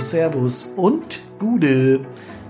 Servus 0.00 0.72
und 0.76 1.20
Gude. 1.38 2.00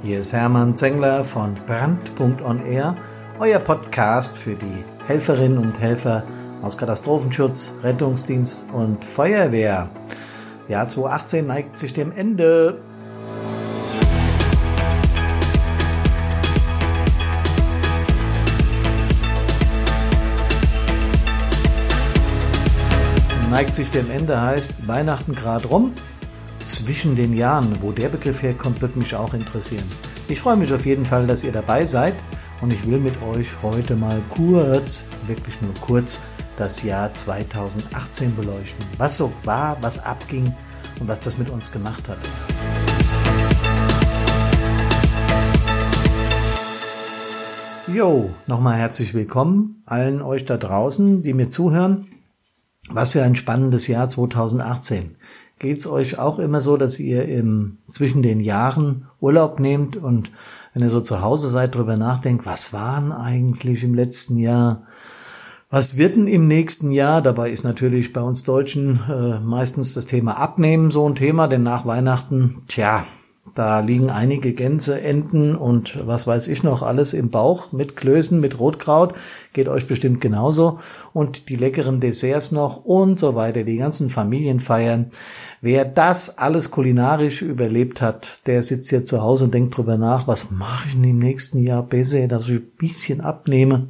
Hier 0.03 0.21
ist 0.21 0.33
Hermann 0.33 0.77
Zengler 0.77 1.25
von 1.25 1.55
Brand.onair, 1.67 2.97
euer 3.39 3.59
Podcast 3.59 4.37
für 4.37 4.55
die 4.55 4.85
Helferinnen 5.07 5.59
und 5.59 5.79
Helfer 5.81 6.25
aus 6.63 6.77
Katastrophenschutz, 6.77 7.73
Rettungsdienst 7.83 8.67
und 8.73 9.05
Feuerwehr. 9.05 9.89
Jahr 10.69 10.89
2018 10.89 11.47
neigt 11.47 11.79
sich 11.79 11.93
dem 11.93 12.13
Ende. 12.13 12.81
Neigt 23.51 23.75
sich 23.75 23.91
dem 23.91 24.11
Ende 24.11 24.41
heißt 24.41 24.87
Weihnachten 24.87 25.35
grad 25.35 25.69
rum 25.71 25.95
zwischen 26.69 27.17
den 27.17 27.35
Jahren. 27.35 27.81
Wo 27.81 27.93
der 27.93 28.09
Begriff 28.09 28.43
herkommt, 28.43 28.83
wird 28.83 28.97
mich 28.97 29.15
auch 29.15 29.35
interessieren. 29.35 29.85
Ich 30.29 30.41
freue 30.41 30.57
mich 30.57 30.73
auf 30.73 30.85
jeden 30.85 31.07
Fall, 31.07 31.27
dass 31.27 31.43
ihr 31.43 31.53
dabei 31.53 31.85
seid 31.85 32.15
und 32.61 32.73
ich 32.73 32.87
will 32.87 32.99
mit 32.99 33.15
euch 33.23 33.49
heute 33.63 33.97
mal 33.97 34.21
kurz, 34.31 35.05
wirklich 35.27 35.61
nur 35.63 35.75
kurz, 35.81 36.19
das 36.57 36.83
Jahr 36.83 37.15
2018 37.15 38.35
beleuchten. 38.37 38.85
Was 38.99 39.17
so 39.17 39.33
war, 39.45 39.79
was 39.81 39.99
abging 40.05 40.53
und 41.01 41.09
was 41.09 41.21
das 41.21 41.39
mit 41.39 41.49
uns 41.49 41.73
gemacht 41.73 42.09
hat. 42.09 42.19
Jo, 47.87 48.31
nochmal 48.47 48.77
herzlich 48.77 49.15
willkommen 49.15 49.83
allen 49.87 50.21
euch 50.21 50.45
da 50.45 50.59
draußen, 50.59 51.23
die 51.23 51.33
mir 51.33 51.49
zuhören. 51.49 52.09
Was 52.91 53.11
für 53.11 53.23
ein 53.23 53.37
spannendes 53.37 53.87
Jahr 53.87 54.09
2018. 54.09 55.17
Geht's 55.59 55.87
euch 55.87 56.19
auch 56.19 56.39
immer 56.39 56.61
so, 56.61 56.77
dass 56.77 57.01
ihr 57.01 57.25
im, 57.25 57.79
zwischen 57.89 58.23
den 58.23 58.41
Jahren 58.41 59.07
Urlaub 59.21 59.59
nehmt 59.59 59.97
und 59.97 60.31
wenn 60.73 60.83
ihr 60.83 60.89
so 60.89 61.01
zu 61.01 61.21
Hause 61.21 61.51
seid, 61.51 61.75
drüber 61.75 61.97
nachdenkt, 61.97 62.47
was 62.47 62.73
waren 62.73 63.13
eigentlich 63.13 63.83
im 63.83 63.95
letzten 63.95 64.39
Jahr? 64.39 64.85
Was 65.71 65.97
wird 65.97 66.17
denn 66.17 66.29
im 66.29 66.47
nächsten 66.47 66.93
Jahr? 66.93 67.21
Dabei 67.21 67.51
ist 67.51 67.65
natürlich 67.65 68.13
bei 68.13 68.21
uns 68.21 68.45
Deutschen 68.45 69.01
äh, 69.11 69.41
meistens 69.41 69.95
das 69.95 70.07
Thema 70.07 70.39
Abnehmen 70.39 70.91
so 70.91 71.09
ein 71.09 71.15
Thema, 71.15 71.49
denn 71.49 71.63
nach 71.63 71.85
Weihnachten, 71.85 72.63
tja, 72.69 73.05
da 73.59 73.81
liegen 73.81 74.09
einige 74.09 74.53
Gänse, 74.53 75.01
Enten 75.01 75.57
und 75.57 76.07
was 76.07 76.29
weiß 76.29 76.47
ich 76.47 76.63
noch 76.63 76.83
alles 76.83 77.13
im 77.13 77.31
Bauch 77.31 77.73
mit 77.73 77.97
Klößen, 77.97 78.39
mit 78.39 78.61
Rotkraut. 78.61 79.15
Geht 79.53 79.67
euch 79.67 79.89
bestimmt 79.89 80.21
genauso. 80.21 80.79
Und 81.13 81.49
die 81.49 81.57
leckeren 81.57 81.99
Desserts 81.99 82.53
noch 82.53 82.85
und 82.85 83.19
so 83.19 83.35
weiter, 83.35 83.65
die 83.65 83.77
ganzen 83.77 84.11
Familienfeiern. 84.11 85.11
Wer 85.61 85.85
das 85.85 86.39
alles 86.39 86.71
kulinarisch 86.71 87.43
überlebt 87.43 88.01
hat, 88.01 88.47
der 88.47 88.63
sitzt 88.63 88.93
jetzt 88.93 89.09
zu 89.09 89.23
Hause 89.23 89.47
und 89.47 89.55
denkt 89.55 89.77
drüber 89.77 89.99
nach, 89.99 90.29
was 90.29 90.53
mache 90.53 90.87
ich 90.87 90.95
denn 90.95 91.03
im 91.03 91.19
nächsten 91.19 91.59
Jahr 91.59 91.83
besser, 91.83 92.29
dass 92.29 92.49
ich 92.49 92.61
ein 92.61 92.71
bisschen 92.79 93.21
abnehme. 93.21 93.89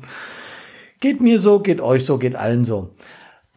Geht 1.01 1.21
mir 1.21 1.43
so, 1.43 1.59
geht 1.59 1.83
euch 1.83 2.07
so, 2.07 2.17
geht 2.17 2.37
allen 2.37 2.65
so. 2.65 2.89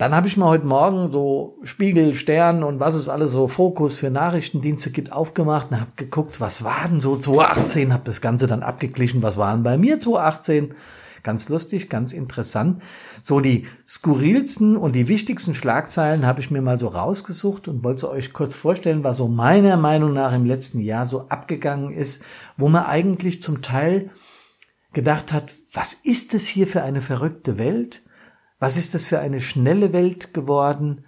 Dann 0.01 0.15
habe 0.15 0.27
ich 0.27 0.35
mal 0.35 0.47
heute 0.47 0.65
Morgen 0.65 1.11
so 1.11 1.59
Spiegel, 1.61 2.15
Stern 2.15 2.63
und 2.63 2.79
was 2.79 2.95
es 2.95 3.07
alles 3.07 3.33
so 3.33 3.47
Fokus 3.47 3.93
für 3.93 4.09
Nachrichtendienste 4.09 4.89
gibt 4.89 5.11
aufgemacht 5.11 5.69
und 5.69 5.79
habe 5.79 5.91
geguckt, 5.95 6.41
was 6.41 6.63
war 6.63 6.87
denn 6.89 6.99
so 6.99 7.15
2018, 7.15 7.93
habe 7.93 8.01
das 8.03 8.19
Ganze 8.19 8.47
dann 8.47 8.63
abgeglichen, 8.63 9.21
was 9.21 9.37
waren 9.37 9.61
bei 9.61 9.77
mir 9.77 9.99
2018. 9.99 10.73
Ganz 11.21 11.49
lustig, 11.49 11.87
ganz 11.87 12.13
interessant. 12.13 12.81
So 13.21 13.41
die 13.41 13.67
skurrilsten 13.87 14.75
und 14.75 14.95
die 14.95 15.07
wichtigsten 15.07 15.53
Schlagzeilen 15.53 16.25
habe 16.25 16.39
ich 16.39 16.49
mir 16.49 16.63
mal 16.63 16.79
so 16.79 16.87
rausgesucht 16.87 17.67
und 17.67 17.83
wollte 17.83 18.09
euch 18.09 18.33
kurz 18.33 18.55
vorstellen, 18.55 19.03
was 19.03 19.17
so 19.17 19.27
meiner 19.27 19.77
Meinung 19.77 20.13
nach 20.13 20.33
im 20.33 20.45
letzten 20.45 20.79
Jahr 20.79 21.05
so 21.05 21.27
abgegangen 21.27 21.91
ist, 21.91 22.23
wo 22.57 22.69
man 22.69 22.85
eigentlich 22.85 23.43
zum 23.43 23.61
Teil 23.61 24.09
gedacht 24.93 25.31
hat, 25.31 25.51
was 25.75 25.93
ist 25.93 26.33
es 26.33 26.47
hier 26.47 26.65
für 26.65 26.81
eine 26.81 27.01
verrückte 27.01 27.59
Welt? 27.59 28.01
Was 28.61 28.77
ist 28.77 28.93
das 28.93 29.05
für 29.05 29.19
eine 29.19 29.41
schnelle 29.41 29.91
Welt 29.91 30.35
geworden? 30.35 31.03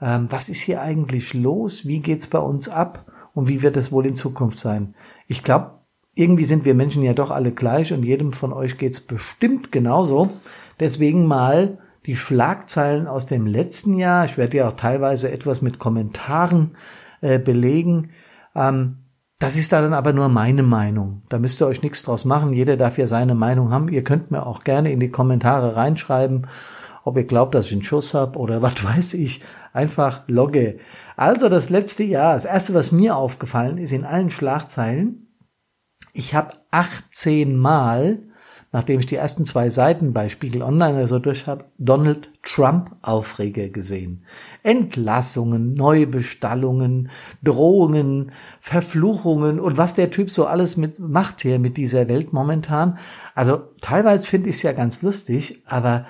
Ähm, 0.00 0.26
was 0.30 0.48
ist 0.48 0.60
hier 0.60 0.82
eigentlich 0.82 1.32
los? 1.32 1.86
Wie 1.86 2.00
geht's 2.00 2.26
bei 2.26 2.40
uns 2.40 2.68
ab? 2.68 3.06
Und 3.34 3.46
wie 3.46 3.62
wird 3.62 3.76
es 3.76 3.92
wohl 3.92 4.04
in 4.04 4.16
Zukunft 4.16 4.58
sein? 4.58 4.96
Ich 5.28 5.44
glaube, 5.44 5.78
irgendwie 6.16 6.44
sind 6.44 6.64
wir 6.64 6.74
Menschen 6.74 7.04
ja 7.04 7.14
doch 7.14 7.30
alle 7.30 7.52
gleich 7.52 7.92
und 7.92 8.02
jedem 8.02 8.32
von 8.32 8.52
euch 8.52 8.78
geht's 8.78 8.98
bestimmt 8.98 9.70
genauso. 9.70 10.28
Deswegen 10.80 11.24
mal 11.24 11.78
die 12.04 12.16
Schlagzeilen 12.16 13.06
aus 13.06 13.26
dem 13.26 13.46
letzten 13.46 13.94
Jahr. 13.94 14.24
Ich 14.24 14.36
werde 14.36 14.56
ja 14.56 14.66
auch 14.66 14.72
teilweise 14.72 15.30
etwas 15.30 15.62
mit 15.62 15.78
Kommentaren 15.78 16.76
äh, 17.20 17.38
belegen. 17.38 18.10
Ähm, 18.56 19.04
das 19.38 19.54
ist 19.54 19.72
da 19.72 19.80
dann 19.82 19.94
aber 19.94 20.12
nur 20.12 20.28
meine 20.28 20.64
Meinung. 20.64 21.22
Da 21.28 21.38
müsst 21.38 21.62
ihr 21.62 21.68
euch 21.68 21.82
nichts 21.82 22.02
draus 22.02 22.24
machen. 22.24 22.52
Jeder 22.52 22.76
darf 22.76 22.98
ja 22.98 23.06
seine 23.06 23.36
Meinung 23.36 23.70
haben. 23.70 23.88
Ihr 23.88 24.02
könnt 24.02 24.32
mir 24.32 24.44
auch 24.44 24.64
gerne 24.64 24.90
in 24.90 24.98
die 24.98 25.12
Kommentare 25.12 25.76
reinschreiben 25.76 26.48
ob 27.08 27.16
ihr 27.16 27.24
glaubt, 27.24 27.54
dass 27.54 27.66
ich 27.66 27.72
einen 27.72 27.82
Schuss 27.82 28.14
habe 28.14 28.38
oder 28.38 28.62
was 28.62 28.84
weiß 28.84 29.14
ich, 29.14 29.42
einfach 29.72 30.22
logge. 30.26 30.78
Also 31.16 31.48
das 31.48 31.70
letzte 31.70 32.04
Jahr, 32.04 32.34
das 32.34 32.44
erste, 32.44 32.74
was 32.74 32.92
mir 32.92 33.16
aufgefallen 33.16 33.78
ist 33.78 33.92
in 33.92 34.04
allen 34.04 34.30
Schlagzeilen, 34.30 35.28
ich 36.14 36.34
habe 36.34 36.52
18 36.70 37.56
Mal, 37.56 38.18
nachdem 38.72 39.00
ich 39.00 39.06
die 39.06 39.16
ersten 39.16 39.44
zwei 39.44 39.70
Seiten 39.70 40.12
bei 40.12 40.28
Spiegel 40.28 40.62
Online 40.62 40.98
also 40.98 41.18
durch 41.18 41.46
habe, 41.46 41.66
Donald 41.78 42.30
Trump 42.42 42.96
Aufreger 43.02 43.68
gesehen. 43.68 44.24
Entlassungen, 44.62 45.74
Neubestallungen, 45.74 47.10
Drohungen, 47.42 48.32
Verfluchungen 48.60 49.60
und 49.60 49.76
was 49.76 49.94
der 49.94 50.10
Typ 50.10 50.30
so 50.30 50.46
alles 50.46 50.76
mit 50.76 50.98
macht 50.98 51.42
hier 51.42 51.58
mit 51.58 51.76
dieser 51.76 52.08
Welt 52.08 52.32
momentan. 52.32 52.98
Also 53.34 53.62
teilweise 53.80 54.26
finde 54.26 54.50
ich 54.50 54.56
es 54.56 54.62
ja 54.62 54.72
ganz 54.72 55.02
lustig, 55.02 55.62
aber 55.66 56.04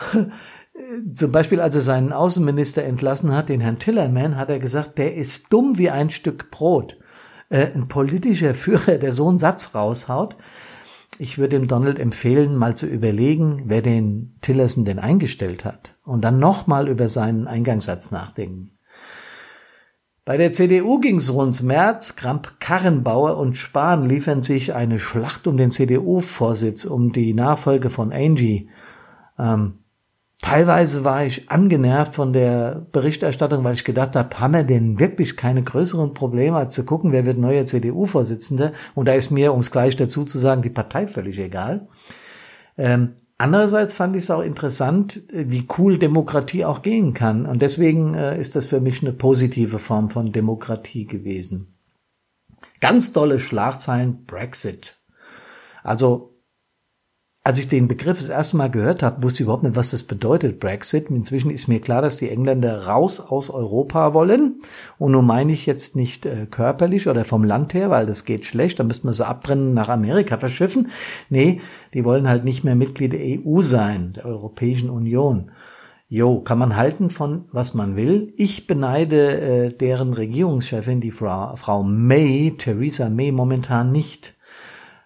Zum 1.12 1.32
Beispiel, 1.32 1.60
als 1.60 1.74
er 1.74 1.82
seinen 1.82 2.12
Außenminister 2.12 2.84
entlassen 2.84 3.34
hat, 3.34 3.48
den 3.48 3.60
Herrn 3.60 3.78
Tillerman, 3.78 4.36
hat 4.36 4.50
er 4.50 4.58
gesagt, 4.58 4.98
der 4.98 5.14
ist 5.14 5.52
dumm 5.52 5.76
wie 5.78 5.90
ein 5.90 6.10
Stück 6.10 6.50
Brot. 6.50 6.98
Äh, 7.48 7.72
ein 7.74 7.88
politischer 7.88 8.54
Führer, 8.54 8.98
der 8.98 9.12
so 9.12 9.28
einen 9.28 9.38
Satz 9.38 9.74
raushaut. 9.74 10.36
Ich 11.18 11.36
würde 11.36 11.58
dem 11.58 11.68
Donald 11.68 11.98
empfehlen, 11.98 12.56
mal 12.56 12.74
zu 12.74 12.86
überlegen, 12.86 13.64
wer 13.66 13.82
den 13.82 14.36
Tillerson 14.40 14.86
denn 14.86 14.98
eingestellt 14.98 15.66
hat. 15.66 15.96
Und 16.04 16.24
dann 16.24 16.38
nochmal 16.38 16.88
über 16.88 17.10
seinen 17.10 17.46
Eingangssatz 17.46 18.10
nachdenken. 18.10 18.78
Bei 20.24 20.36
der 20.36 20.52
CDU 20.52 21.00
ging 21.00 21.16
es 21.16 21.32
rund 21.32 21.62
März. 21.62 22.16
Kramp-Karrenbauer 22.16 23.36
und 23.36 23.56
Spahn 23.56 24.04
liefern 24.04 24.44
sich 24.44 24.74
eine 24.74 24.98
Schlacht 24.98 25.46
um 25.46 25.56
den 25.56 25.70
CDU-Vorsitz, 25.70 26.84
um 26.84 27.12
die 27.12 27.34
Nachfolge 27.34 27.90
von 27.90 28.12
Angie. 28.12 28.70
Ähm, 29.38 29.79
Teilweise 30.42 31.04
war 31.04 31.24
ich 31.24 31.50
angenervt 31.50 32.14
von 32.14 32.32
der 32.32 32.86
Berichterstattung, 32.92 33.62
weil 33.62 33.74
ich 33.74 33.84
gedacht 33.84 34.16
habe, 34.16 34.40
haben 34.40 34.54
wir 34.54 34.64
denn 34.64 34.98
wirklich 34.98 35.36
keine 35.36 35.62
größeren 35.62 36.14
Probleme, 36.14 36.56
als 36.56 36.74
zu 36.74 36.84
gucken, 36.84 37.12
wer 37.12 37.26
wird 37.26 37.36
neuer 37.36 37.66
CDU-Vorsitzender? 37.66 38.72
Und 38.94 39.06
da 39.06 39.12
ist 39.12 39.30
mir, 39.30 39.52
um 39.52 39.60
es 39.60 39.70
gleich 39.70 39.96
dazu 39.96 40.24
zu 40.24 40.38
sagen, 40.38 40.62
die 40.62 40.70
Partei 40.70 41.06
völlig 41.08 41.38
egal. 41.38 41.88
Ähm, 42.78 43.16
andererseits 43.36 43.92
fand 43.92 44.16
ich 44.16 44.22
es 44.22 44.30
auch 44.30 44.40
interessant, 44.40 45.22
wie 45.30 45.68
cool 45.76 45.98
Demokratie 45.98 46.64
auch 46.64 46.80
gehen 46.80 47.12
kann. 47.12 47.44
Und 47.44 47.60
deswegen 47.60 48.14
äh, 48.14 48.40
ist 48.40 48.56
das 48.56 48.64
für 48.64 48.80
mich 48.80 49.02
eine 49.02 49.12
positive 49.12 49.78
Form 49.78 50.08
von 50.08 50.32
Demokratie 50.32 51.04
gewesen. 51.04 51.74
Ganz 52.80 53.12
tolle 53.12 53.38
Schlagzeilen 53.38 54.24
Brexit. 54.24 54.96
Also 55.82 56.29
als 57.42 57.58
ich 57.58 57.68
den 57.68 57.88
Begriff 57.88 58.18
das 58.18 58.28
erste 58.28 58.58
Mal 58.58 58.70
gehört 58.70 59.02
habe, 59.02 59.22
wusste 59.22 59.38
ich 59.38 59.44
überhaupt 59.44 59.62
nicht, 59.62 59.74
was 59.74 59.92
das 59.92 60.02
bedeutet, 60.02 60.60
Brexit. 60.60 61.10
Inzwischen 61.10 61.50
ist 61.50 61.68
mir 61.68 61.80
klar, 61.80 62.02
dass 62.02 62.16
die 62.16 62.28
Engländer 62.28 62.86
raus 62.86 63.18
aus 63.18 63.48
Europa 63.48 64.12
wollen. 64.12 64.60
Und 64.98 65.12
nun 65.12 65.26
meine 65.26 65.52
ich 65.52 65.64
jetzt 65.64 65.96
nicht 65.96 66.26
äh, 66.26 66.46
körperlich 66.50 67.08
oder 67.08 67.24
vom 67.24 67.42
Land 67.42 67.72
her, 67.72 67.88
weil 67.88 68.04
das 68.04 68.26
geht 68.26 68.44
schlecht. 68.44 68.78
Da 68.78 68.84
müsste 68.84 69.06
man 69.06 69.14
sie 69.14 69.26
abtrennen, 69.26 69.72
nach 69.72 69.88
Amerika 69.88 70.36
verschiffen. 70.36 70.90
Nee, 71.30 71.62
die 71.94 72.04
wollen 72.04 72.28
halt 72.28 72.44
nicht 72.44 72.62
mehr 72.62 72.76
Mitglied 72.76 73.14
der 73.14 73.22
EU 73.22 73.62
sein, 73.62 74.12
der 74.12 74.26
Europäischen 74.26 74.90
Union. 74.90 75.50
Jo, 76.12 76.40
kann 76.40 76.58
man 76.58 76.76
halten 76.76 77.08
von 77.08 77.46
was 77.52 77.72
man 77.72 77.96
will. 77.96 78.34
Ich 78.36 78.66
beneide 78.66 79.40
äh, 79.40 79.72
deren 79.72 80.12
Regierungschefin, 80.12 81.00
die 81.00 81.12
Frau, 81.12 81.56
Frau 81.56 81.84
May, 81.84 82.54
Theresa 82.58 83.08
May, 83.08 83.32
momentan 83.32 83.92
nicht 83.92 84.36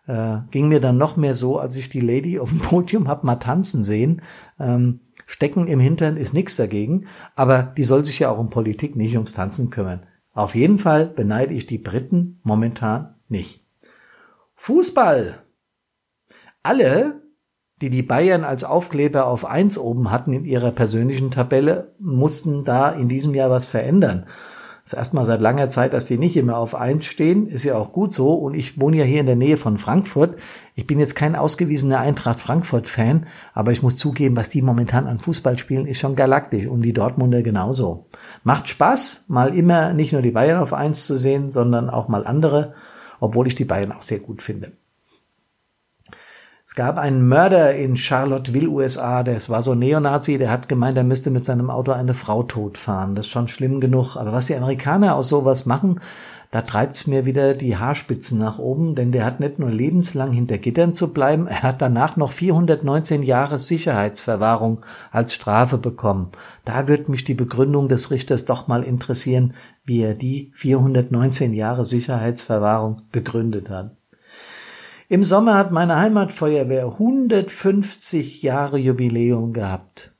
äh, 0.06 0.38
ging 0.50 0.68
mir 0.68 0.80
dann 0.80 0.98
noch 0.98 1.16
mehr 1.16 1.34
so, 1.34 1.58
als 1.58 1.76
ich 1.76 1.88
die 1.88 2.00
Lady 2.00 2.38
auf 2.38 2.50
dem 2.50 2.58
Podium 2.60 3.08
hab 3.08 3.24
mal 3.24 3.36
tanzen 3.36 3.84
sehen. 3.84 4.22
Ähm, 4.58 5.00
Stecken 5.26 5.66
im 5.66 5.80
Hintern 5.80 6.16
ist 6.16 6.34
nichts 6.34 6.56
dagegen, 6.56 7.06
aber 7.34 7.62
die 7.62 7.84
soll 7.84 8.04
sich 8.04 8.18
ja 8.18 8.30
auch 8.30 8.38
um 8.38 8.50
Politik, 8.50 8.96
nicht 8.96 9.14
ums 9.14 9.32
Tanzen 9.32 9.70
kümmern. 9.70 10.06
Auf 10.34 10.54
jeden 10.54 10.78
Fall 10.78 11.06
beneide 11.06 11.54
ich 11.54 11.66
die 11.66 11.78
Briten 11.78 12.40
momentan 12.42 13.14
nicht. 13.28 13.64
Fußball. 14.56 15.42
Alle, 16.62 17.22
die 17.80 17.90
die 17.90 18.02
Bayern 18.02 18.44
als 18.44 18.64
Aufkleber 18.64 19.26
auf 19.26 19.44
eins 19.44 19.78
oben 19.78 20.10
hatten 20.10 20.32
in 20.32 20.44
ihrer 20.44 20.72
persönlichen 20.72 21.30
Tabelle, 21.30 21.94
mussten 21.98 22.64
da 22.64 22.90
in 22.90 23.08
diesem 23.08 23.34
Jahr 23.34 23.50
was 23.50 23.66
verändern. 23.66 24.26
Das 24.84 24.92
ist 24.92 24.98
erstmal 24.98 25.24
seit 25.24 25.40
langer 25.40 25.70
Zeit, 25.70 25.94
dass 25.94 26.04
die 26.04 26.18
nicht 26.18 26.36
immer 26.36 26.58
auf 26.58 26.74
eins 26.74 27.06
stehen. 27.06 27.46
Ist 27.46 27.64
ja 27.64 27.74
auch 27.74 27.90
gut 27.90 28.12
so. 28.12 28.34
Und 28.34 28.52
ich 28.52 28.78
wohne 28.78 28.98
ja 28.98 29.04
hier 29.04 29.20
in 29.20 29.26
der 29.26 29.34
Nähe 29.34 29.56
von 29.56 29.78
Frankfurt. 29.78 30.38
Ich 30.74 30.86
bin 30.86 31.00
jetzt 31.00 31.16
kein 31.16 31.36
ausgewiesener 31.36 32.00
Eintracht 32.00 32.38
Frankfurt-Fan, 32.38 33.26
aber 33.54 33.72
ich 33.72 33.82
muss 33.82 33.96
zugeben, 33.96 34.36
was 34.36 34.50
die 34.50 34.60
momentan 34.60 35.06
an 35.06 35.18
Fußball 35.18 35.58
spielen, 35.58 35.86
ist 35.86 36.00
schon 36.00 36.16
galaktisch. 36.16 36.66
Und 36.66 36.82
die 36.82 36.92
Dortmunder 36.92 37.40
genauso. 37.40 38.10
Macht 38.42 38.68
Spaß, 38.68 39.24
mal 39.28 39.54
immer 39.54 39.94
nicht 39.94 40.12
nur 40.12 40.20
die 40.20 40.32
Bayern 40.32 40.60
auf 40.60 40.74
eins 40.74 41.06
zu 41.06 41.16
sehen, 41.16 41.48
sondern 41.48 41.88
auch 41.88 42.08
mal 42.08 42.26
andere, 42.26 42.74
obwohl 43.20 43.46
ich 43.46 43.54
die 43.54 43.64
Bayern 43.64 43.92
auch 43.92 44.02
sehr 44.02 44.18
gut 44.18 44.42
finde. 44.42 44.72
Es 46.74 46.78
gab 46.78 46.98
einen 46.98 47.28
Mörder 47.28 47.76
in 47.76 47.96
Charlottesville, 47.96 48.68
USA, 48.68 49.22
das 49.22 49.48
war 49.48 49.62
so 49.62 49.76
Neonazi, 49.76 50.38
der 50.38 50.50
hat 50.50 50.68
gemeint, 50.68 50.96
er 50.96 51.04
müsste 51.04 51.30
mit 51.30 51.44
seinem 51.44 51.70
Auto 51.70 51.92
eine 51.92 52.14
Frau 52.14 52.42
totfahren. 52.42 53.14
Das 53.14 53.26
ist 53.26 53.30
schon 53.30 53.46
schlimm 53.46 53.80
genug. 53.80 54.16
Aber 54.16 54.32
was 54.32 54.46
die 54.46 54.56
Amerikaner 54.56 55.14
aus 55.14 55.28
sowas 55.28 55.66
machen, 55.66 56.00
da 56.50 56.62
treibt's 56.62 57.06
mir 57.06 57.26
wieder 57.26 57.54
die 57.54 57.76
Haarspitzen 57.76 58.40
nach 58.40 58.58
oben, 58.58 58.96
denn 58.96 59.12
der 59.12 59.24
hat 59.24 59.38
nicht 59.38 59.60
nur 59.60 59.70
lebenslang 59.70 60.32
hinter 60.32 60.58
Gittern 60.58 60.94
zu 60.94 61.12
bleiben, 61.12 61.46
er 61.46 61.62
hat 61.62 61.80
danach 61.80 62.16
noch 62.16 62.32
419 62.32 63.22
Jahre 63.22 63.60
Sicherheitsverwahrung 63.60 64.80
als 65.12 65.32
Strafe 65.32 65.78
bekommen. 65.78 66.32
Da 66.64 66.88
wird 66.88 67.08
mich 67.08 67.22
die 67.22 67.34
Begründung 67.34 67.86
des 67.86 68.10
Richters 68.10 68.46
doch 68.46 68.66
mal 68.66 68.82
interessieren, 68.82 69.54
wie 69.84 70.02
er 70.02 70.14
die 70.14 70.50
419 70.54 71.52
Jahre 71.54 71.84
Sicherheitsverwahrung 71.84 73.02
begründet 73.12 73.70
hat. 73.70 73.92
Im 75.08 75.22
Sommer 75.22 75.56
hat 75.56 75.70
meine 75.70 75.96
Heimatfeuerwehr 75.96 76.86
150 76.86 78.42
Jahre 78.42 78.78
Jubiläum 78.78 79.52
gehabt. 79.52 80.12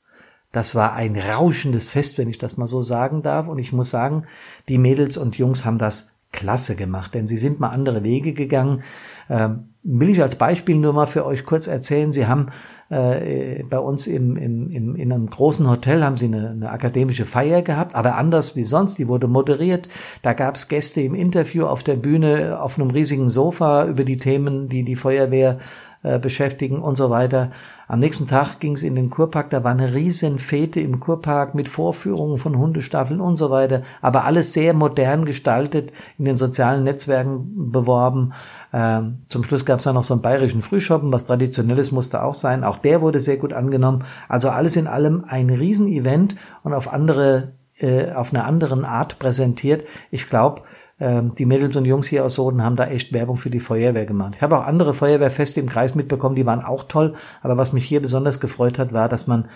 Das 0.51 0.75
war 0.75 0.93
ein 0.93 1.17
rauschendes 1.17 1.89
Fest, 1.89 2.17
wenn 2.17 2.29
ich 2.29 2.37
das 2.37 2.55
mal 2.57 2.67
so 2.67 2.81
sagen 2.81 3.21
darf. 3.23 3.47
Und 3.47 3.57
ich 3.57 3.73
muss 3.73 3.89
sagen, 3.89 4.27
die 4.69 4.77
Mädels 4.77 5.17
und 5.17 5.37
Jungs 5.37 5.65
haben 5.65 5.79
das 5.79 6.15
klasse 6.31 6.75
gemacht, 6.75 7.13
denn 7.13 7.27
sie 7.27 7.37
sind 7.37 7.59
mal 7.59 7.69
andere 7.69 8.03
Wege 8.03 8.33
gegangen. 8.33 8.83
Ähm, 9.29 9.69
will 9.83 10.09
ich 10.09 10.21
als 10.21 10.35
Beispiel 10.35 10.75
nur 10.75 10.93
mal 10.93 11.07
für 11.07 11.25
euch 11.25 11.45
kurz 11.45 11.67
erzählen. 11.67 12.11
Sie 12.11 12.27
haben 12.27 12.47
äh, 12.89 13.63
bei 13.63 13.79
uns 13.79 14.05
im, 14.07 14.37
im, 14.37 14.69
im, 14.69 14.95
in 14.95 15.11
einem 15.11 15.27
großen 15.27 15.67
Hotel 15.69 16.03
haben 16.03 16.17
sie 16.17 16.25
eine, 16.25 16.49
eine 16.49 16.69
akademische 16.69 17.25
Feier 17.25 17.61
gehabt, 17.61 17.95
aber 17.95 18.15
anders 18.15 18.55
wie 18.55 18.63
sonst, 18.63 18.99
die 18.99 19.07
wurde 19.07 19.27
moderiert. 19.27 19.89
Da 20.21 20.33
gab 20.33 20.55
es 20.55 20.67
Gäste 20.67 21.01
im 21.01 21.15
Interview 21.15 21.65
auf 21.65 21.83
der 21.83 21.95
Bühne 21.95 22.61
auf 22.61 22.79
einem 22.79 22.91
riesigen 22.91 23.29
Sofa 23.29 23.85
über 23.85 24.03
die 24.03 24.17
Themen, 24.17 24.67
die 24.67 24.83
die 24.83 24.95
Feuerwehr 24.95 25.57
äh, 26.05 26.19
beschäftigen 26.19 26.83
und 26.83 26.99
so 26.99 27.09
weiter. 27.09 27.49
Am 27.87 27.99
nächsten 27.99 28.27
Tag 28.27 28.59
ging 28.59 28.73
es 28.73 28.83
in 28.83 28.93
den 28.93 29.09
Kurpark, 29.09 29.49
da 29.49 29.63
war 29.63 29.71
eine 29.71 29.95
riesen 29.95 30.37
Fete 30.37 30.79
im 30.79 30.99
Kurpark 30.99 31.55
mit 31.55 31.67
Vorführungen 31.67 32.37
von 32.37 32.55
Hundestaffeln 32.59 33.19
und 33.19 33.37
so 33.37 33.49
weiter, 33.49 33.81
aber 34.03 34.25
alles 34.25 34.53
sehr 34.53 34.75
modern 34.75 35.25
gestaltet, 35.25 35.91
in 36.19 36.25
den 36.25 36.37
sozialen 36.37 36.83
Netzwerken 36.83 37.71
beworben. 37.71 38.33
Ähm, 38.71 39.23
zum 39.27 39.43
Schluss 39.43 39.65
gab 39.65 39.79
es 39.79 39.85
dann 39.85 39.95
noch 39.95 40.03
so 40.03 40.13
einen 40.13 40.21
bayerischen 40.21 40.61
Frühschoppen, 40.61 41.11
was 41.11 41.25
traditionelles 41.25 41.91
musste 41.91 42.21
auch 42.21 42.35
sein. 42.35 42.63
Auch 42.63 42.77
der 42.77 43.01
wurde 43.01 43.19
sehr 43.19 43.37
gut 43.37 43.53
angenommen. 43.53 44.03
Also 44.29 44.49
alles 44.49 44.75
in 44.75 44.85
allem 44.85 45.25
ein 45.27 45.49
Riesenevent 45.49 46.35
und 46.61 46.73
auf 46.73 46.93
andere, 46.93 47.53
äh, 47.79 48.11
auf 48.11 48.31
einer 48.31 48.45
anderen 48.45 48.85
Art 48.85 49.17
präsentiert. 49.17 49.85
Ich 50.11 50.29
glaube, 50.29 50.61
ähm, 50.99 51.35
die 51.35 51.45
Mädels 51.45 51.75
und 51.75 51.85
Jungs 51.85 52.07
hier 52.07 52.23
aus 52.23 52.35
Soden 52.35 52.63
haben 52.63 52.75
da 52.75 52.87
echt 52.87 53.11
Werbung 53.11 53.35
für 53.35 53.49
die 53.49 53.59
Feuerwehr 53.59 54.05
gemacht. 54.05 54.33
Ich 54.35 54.41
habe 54.41 54.57
auch 54.57 54.65
andere 54.65 54.93
Feuerwehrfeste 54.93 55.59
im 55.59 55.67
Kreis 55.67 55.95
mitbekommen, 55.95 56.35
die 56.35 56.45
waren 56.45 56.61
auch 56.61 56.85
toll. 56.85 57.15
Aber 57.41 57.57
was 57.57 57.73
mich 57.73 57.85
hier 57.85 58.01
besonders 58.01 58.39
gefreut 58.39 58.79
hat, 58.79 58.93
war, 58.93 59.09
dass 59.09 59.27
man 59.27 59.49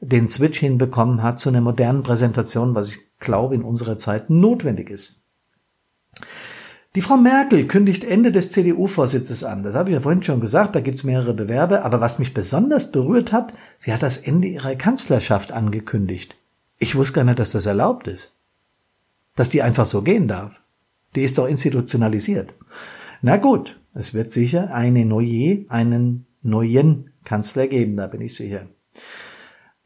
den 0.00 0.28
Switch 0.28 0.58
hinbekommen 0.58 1.22
hat 1.22 1.38
zu 1.38 1.48
einer 1.48 1.60
modernen 1.60 2.02
Präsentation, 2.02 2.74
was 2.74 2.88
ich 2.88 2.98
glaube 3.18 3.54
in 3.54 3.62
unserer 3.62 3.98
Zeit 3.98 4.30
notwendig 4.30 4.90
ist. 4.90 5.22
Die 6.96 7.02
Frau 7.02 7.16
Merkel 7.16 7.68
kündigt 7.68 8.02
Ende 8.02 8.32
des 8.32 8.50
CDU-Vorsitzes 8.50 9.44
an. 9.44 9.62
Das 9.62 9.76
habe 9.76 9.90
ich 9.90 9.94
ja 9.94 10.00
vorhin 10.00 10.24
schon 10.24 10.40
gesagt, 10.40 10.74
da 10.74 10.80
gibt 10.80 10.98
es 10.98 11.04
mehrere 11.04 11.34
Bewerbe. 11.34 11.84
Aber 11.84 12.00
was 12.00 12.18
mich 12.18 12.34
besonders 12.34 12.90
berührt 12.90 13.32
hat, 13.32 13.52
sie 13.78 13.92
hat 13.92 14.02
das 14.02 14.18
Ende 14.18 14.48
ihrer 14.48 14.74
Kanzlerschaft 14.74 15.52
angekündigt. 15.52 16.34
Ich 16.78 16.96
wusste 16.96 17.12
gar 17.14 17.24
nicht, 17.24 17.38
dass 17.38 17.52
das 17.52 17.66
erlaubt 17.66 18.08
ist. 18.08 18.34
Dass 19.36 19.50
die 19.50 19.62
einfach 19.62 19.86
so 19.86 20.02
gehen 20.02 20.26
darf. 20.26 20.62
Die 21.14 21.22
ist 21.22 21.38
doch 21.38 21.46
institutionalisiert. 21.46 22.54
Na 23.22 23.36
gut, 23.36 23.80
es 23.94 24.14
wird 24.14 24.32
sicher 24.32 24.72
eine 24.72 25.04
neue, 25.04 25.64
einen 25.68 26.26
neuen 26.42 27.10
Kanzler 27.24 27.66
geben, 27.66 27.96
da 27.96 28.06
bin 28.06 28.20
ich 28.20 28.36
sicher. 28.36 28.66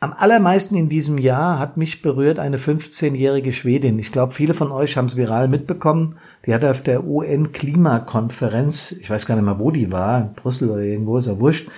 Am 0.01 0.13
allermeisten 0.13 0.77
in 0.77 0.91
diesem 0.91 1.17
Jahr 1.17 1.59
hat 1.59 1.79
mich 1.79 2.03
berührt 2.03 2.39
eine 2.39 2.59
15-jährige 2.59 3.53
Schwedin. 3.53 3.99
Ich 3.99 4.13
glaube, 4.13 4.35
viele 4.35 4.53
von 4.53 4.71
euch 4.71 4.99
haben 4.99 5.07
es 5.07 5.17
viral 5.17 5.49
mitbekommen. 5.49 6.19
Die 6.45 6.53
hat 6.53 6.63
auf 6.65 6.83
der 6.83 7.07
UN-Klimakonferenz, 7.07 8.93
ich 8.93 9.09
weiß 9.09 9.25
gar 9.25 9.37
nicht 9.37 9.47
mehr, 9.47 9.59
wo 9.59 9.71
die 9.71 9.91
war, 9.91 10.21
in 10.21 10.35
Brüssel 10.35 10.69
oder 10.69 10.83
irgendwo, 10.83 11.17
ist 11.17 11.27
ja 11.27 11.41
wurscht, 11.41 11.71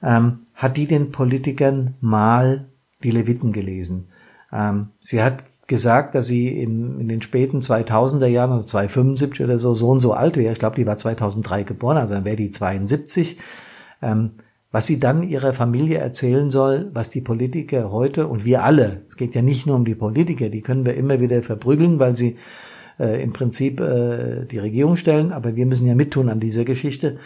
ähm, 0.00 0.40
hat 0.54 0.76
die 0.76 0.86
den 0.86 1.10
Politikern 1.10 1.94
mal 2.00 2.66
die 3.02 3.10
Leviten 3.10 3.52
gelesen. 3.52 4.10
Ähm, 4.56 4.88
sie 5.00 5.22
hat 5.22 5.44
gesagt, 5.66 6.14
dass 6.14 6.26
sie 6.28 6.48
in, 6.48 6.98
in 6.98 7.08
den 7.08 7.20
späten 7.20 7.58
2000er 7.58 8.26
Jahren, 8.26 8.52
also 8.52 8.66
275 8.66 9.44
oder 9.44 9.58
so, 9.58 9.74
so 9.74 9.90
und 9.90 10.00
so 10.00 10.14
alt 10.14 10.38
wäre. 10.38 10.52
Ich 10.52 10.58
glaube, 10.58 10.76
die 10.76 10.86
war 10.86 10.96
2003 10.96 11.64
geboren, 11.64 11.98
also 11.98 12.14
dann 12.14 12.24
wäre 12.24 12.36
die 12.36 12.50
72. 12.50 13.36
Ähm, 14.00 14.30
was 14.72 14.86
sie 14.86 14.98
dann 14.98 15.22
ihrer 15.22 15.52
Familie 15.52 15.98
erzählen 15.98 16.50
soll, 16.50 16.90
was 16.92 17.10
die 17.10 17.20
Politiker 17.20 17.90
heute 17.90 18.26
und 18.26 18.44
wir 18.44 18.64
alle, 18.64 19.02
es 19.08 19.16
geht 19.16 19.34
ja 19.34 19.42
nicht 19.42 19.66
nur 19.66 19.76
um 19.76 19.84
die 19.84 19.94
Politiker, 19.94 20.48
die 20.48 20.62
können 20.62 20.86
wir 20.86 20.94
immer 20.94 21.20
wieder 21.20 21.42
verprügeln, 21.42 21.98
weil 21.98 22.16
sie 22.16 22.36
äh, 22.98 23.22
im 23.22 23.32
Prinzip 23.32 23.80
äh, 23.80 24.46
die 24.46 24.58
Regierung 24.58 24.96
stellen, 24.96 25.32
aber 25.32 25.54
wir 25.56 25.66
müssen 25.66 25.86
ja 25.86 25.94
mittun 25.94 26.28
an 26.28 26.40
dieser 26.40 26.64
Geschichte, 26.64 27.18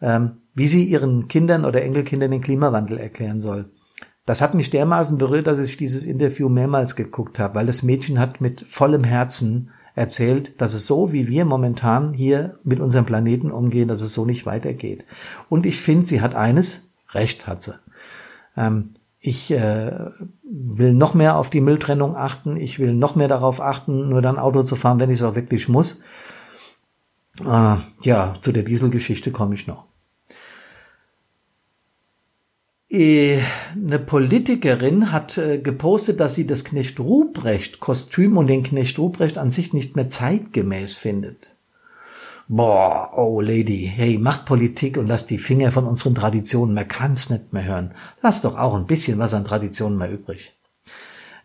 ähm, 0.00 0.38
wie 0.54 0.68
sie 0.68 0.84
ihren 0.84 1.28
Kindern 1.28 1.64
oder 1.64 1.82
Enkelkindern 1.82 2.30
den 2.30 2.40
Klimawandel 2.40 2.98
erklären 2.98 3.38
soll. 3.40 3.66
Das 4.24 4.40
hat 4.40 4.54
mich 4.54 4.70
dermaßen 4.70 5.18
berührt, 5.18 5.46
dass 5.46 5.58
ich 5.58 5.76
dieses 5.76 6.04
Interview 6.04 6.48
mehrmals 6.48 6.94
geguckt 6.94 7.38
habe, 7.38 7.56
weil 7.56 7.66
das 7.66 7.82
Mädchen 7.82 8.18
hat 8.18 8.40
mit 8.40 8.60
vollem 8.60 9.04
Herzen 9.04 9.70
erzählt, 9.94 10.60
dass 10.60 10.74
es 10.74 10.86
so, 10.86 11.12
wie 11.12 11.28
wir 11.28 11.44
momentan 11.44 12.12
hier 12.12 12.58
mit 12.62 12.80
unserem 12.80 13.04
Planeten 13.04 13.50
umgehen, 13.50 13.88
dass 13.88 14.00
es 14.00 14.12
so 14.12 14.24
nicht 14.24 14.46
weitergeht. 14.46 15.04
Und 15.48 15.66
ich 15.66 15.80
finde, 15.80 16.06
sie 16.06 16.20
hat 16.20 16.34
eines, 16.34 16.88
recht 17.10 17.46
hat 17.46 17.62
sie. 17.62 17.74
Ähm, 18.56 18.94
ich 19.18 19.52
äh, 19.52 20.10
will 20.42 20.94
noch 20.94 21.14
mehr 21.14 21.36
auf 21.36 21.50
die 21.50 21.60
Mülltrennung 21.60 22.16
achten, 22.16 22.56
ich 22.56 22.78
will 22.78 22.94
noch 22.94 23.14
mehr 23.14 23.28
darauf 23.28 23.60
achten, 23.60 24.08
nur 24.08 24.22
dann 24.22 24.38
Auto 24.38 24.62
zu 24.62 24.76
fahren, 24.76 24.98
wenn 24.98 25.10
ich 25.10 25.18
es 25.18 25.22
auch 25.22 25.36
wirklich 25.36 25.68
muss. 25.68 26.00
Äh, 27.40 27.76
ja, 28.02 28.34
zu 28.40 28.52
der 28.52 28.62
Dieselgeschichte 28.62 29.30
komme 29.30 29.54
ich 29.54 29.66
noch. 29.66 29.86
Äh, 32.81 32.81
eine 32.94 33.98
Politikerin 33.98 35.12
hat 35.12 35.38
äh, 35.38 35.58
gepostet, 35.58 36.20
dass 36.20 36.34
sie 36.34 36.46
das 36.46 36.64
Knecht 36.64 37.00
Ruprecht 37.00 37.80
Kostüm 37.80 38.36
und 38.36 38.48
den 38.48 38.62
Knecht 38.62 38.98
Ruprecht 38.98 39.38
an 39.38 39.50
sich 39.50 39.72
nicht 39.72 39.96
mehr 39.96 40.10
zeitgemäß 40.10 40.96
findet. 40.96 41.56
Boah, 42.48 43.10
oh 43.16 43.40
Lady, 43.40 43.90
hey, 43.94 44.18
mach 44.20 44.44
Politik 44.44 44.98
und 44.98 45.06
lass 45.06 45.24
die 45.24 45.38
Finger 45.38 45.72
von 45.72 45.86
unseren 45.86 46.14
Traditionen, 46.14 46.74
man 46.74 46.86
kann's 46.86 47.30
nicht 47.30 47.54
mehr 47.54 47.64
hören. 47.64 47.94
Lass 48.20 48.42
doch 48.42 48.58
auch 48.58 48.74
ein 48.74 48.86
bisschen 48.86 49.18
was 49.18 49.32
an 49.32 49.44
Traditionen 49.44 49.96
mal 49.96 50.12
übrig. 50.12 50.52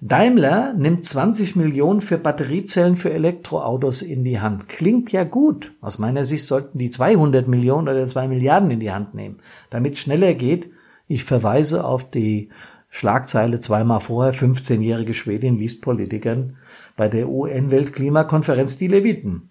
Daimler 0.01 0.73
nimmt 0.73 1.05
20 1.05 1.55
Millionen 1.55 2.01
für 2.01 2.17
Batteriezellen 2.17 2.97
für 2.97 3.11
Elektroautos 3.11 4.01
in 4.01 4.23
die 4.25 4.41
Hand. 4.41 4.67
Klingt 4.67 5.11
ja 5.13 5.23
gut. 5.23 5.73
Aus 5.81 5.97
meiner 5.97 6.25
Sicht 6.25 6.45
sollten 6.45 6.77
die 6.77 6.89
200 6.89 7.47
Millionen 7.47 7.87
oder 7.87 8.05
2 8.05 8.27
Milliarden 8.27 8.69
in 8.69 8.79
die 8.79 8.91
Hand 8.91 9.15
nehmen, 9.15 9.39
damit 9.69 9.97
schneller 9.97 10.33
geht 10.33 10.71
ich 11.07 11.23
verweise 11.23 11.85
auf 11.85 12.09
die 12.09 12.49
Schlagzeile 12.89 13.59
zweimal 13.59 13.99
vorher, 13.99 14.33
15-jährige 14.33 15.13
Schwedin 15.13 15.57
liest 15.57 15.81
Politikern 15.81 16.57
bei 16.95 17.09
der 17.09 17.29
UN-Weltklimakonferenz 17.29 18.77
die 18.77 18.87
Leviten. 18.87 19.49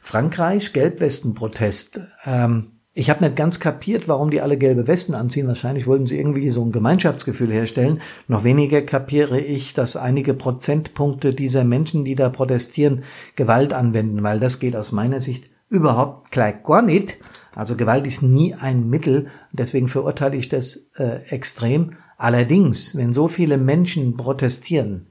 Frankreich, 0.00 0.72
Gelbwestenprotest. 0.72 2.00
Ähm, 2.24 2.68
ich 2.94 3.10
habe 3.10 3.22
nicht 3.22 3.36
ganz 3.36 3.60
kapiert, 3.60 4.08
warum 4.08 4.30
die 4.30 4.40
alle 4.40 4.56
gelbe 4.56 4.88
Westen 4.88 5.14
anziehen. 5.14 5.46
Wahrscheinlich 5.46 5.86
wollten 5.86 6.06
sie 6.06 6.18
irgendwie 6.18 6.50
so 6.50 6.64
ein 6.64 6.72
Gemeinschaftsgefühl 6.72 7.52
herstellen. 7.52 8.00
Noch 8.26 8.42
weniger 8.42 8.82
kapiere 8.82 9.38
ich, 9.38 9.74
dass 9.74 9.96
einige 9.96 10.34
Prozentpunkte 10.34 11.34
dieser 11.34 11.62
Menschen, 11.62 12.04
die 12.04 12.14
da 12.14 12.28
protestieren, 12.28 13.04
Gewalt 13.36 13.72
anwenden, 13.72 14.22
weil 14.22 14.40
das 14.40 14.58
geht 14.58 14.74
aus 14.74 14.90
meiner 14.92 15.20
Sicht 15.20 15.50
überhaupt 15.68 16.30
gleich 16.30 16.62
gar 16.62 16.82
nicht. 16.82 17.18
Also 17.54 17.76
Gewalt 17.76 18.06
ist 18.06 18.22
nie 18.22 18.54
ein 18.54 18.88
Mittel, 18.88 19.28
deswegen 19.52 19.88
verurteile 19.88 20.36
ich 20.36 20.48
das 20.48 20.88
äh, 20.96 21.22
extrem. 21.28 21.94
Allerdings, 22.16 22.96
wenn 22.96 23.12
so 23.12 23.28
viele 23.28 23.58
Menschen 23.58 24.16
protestieren, 24.16 25.08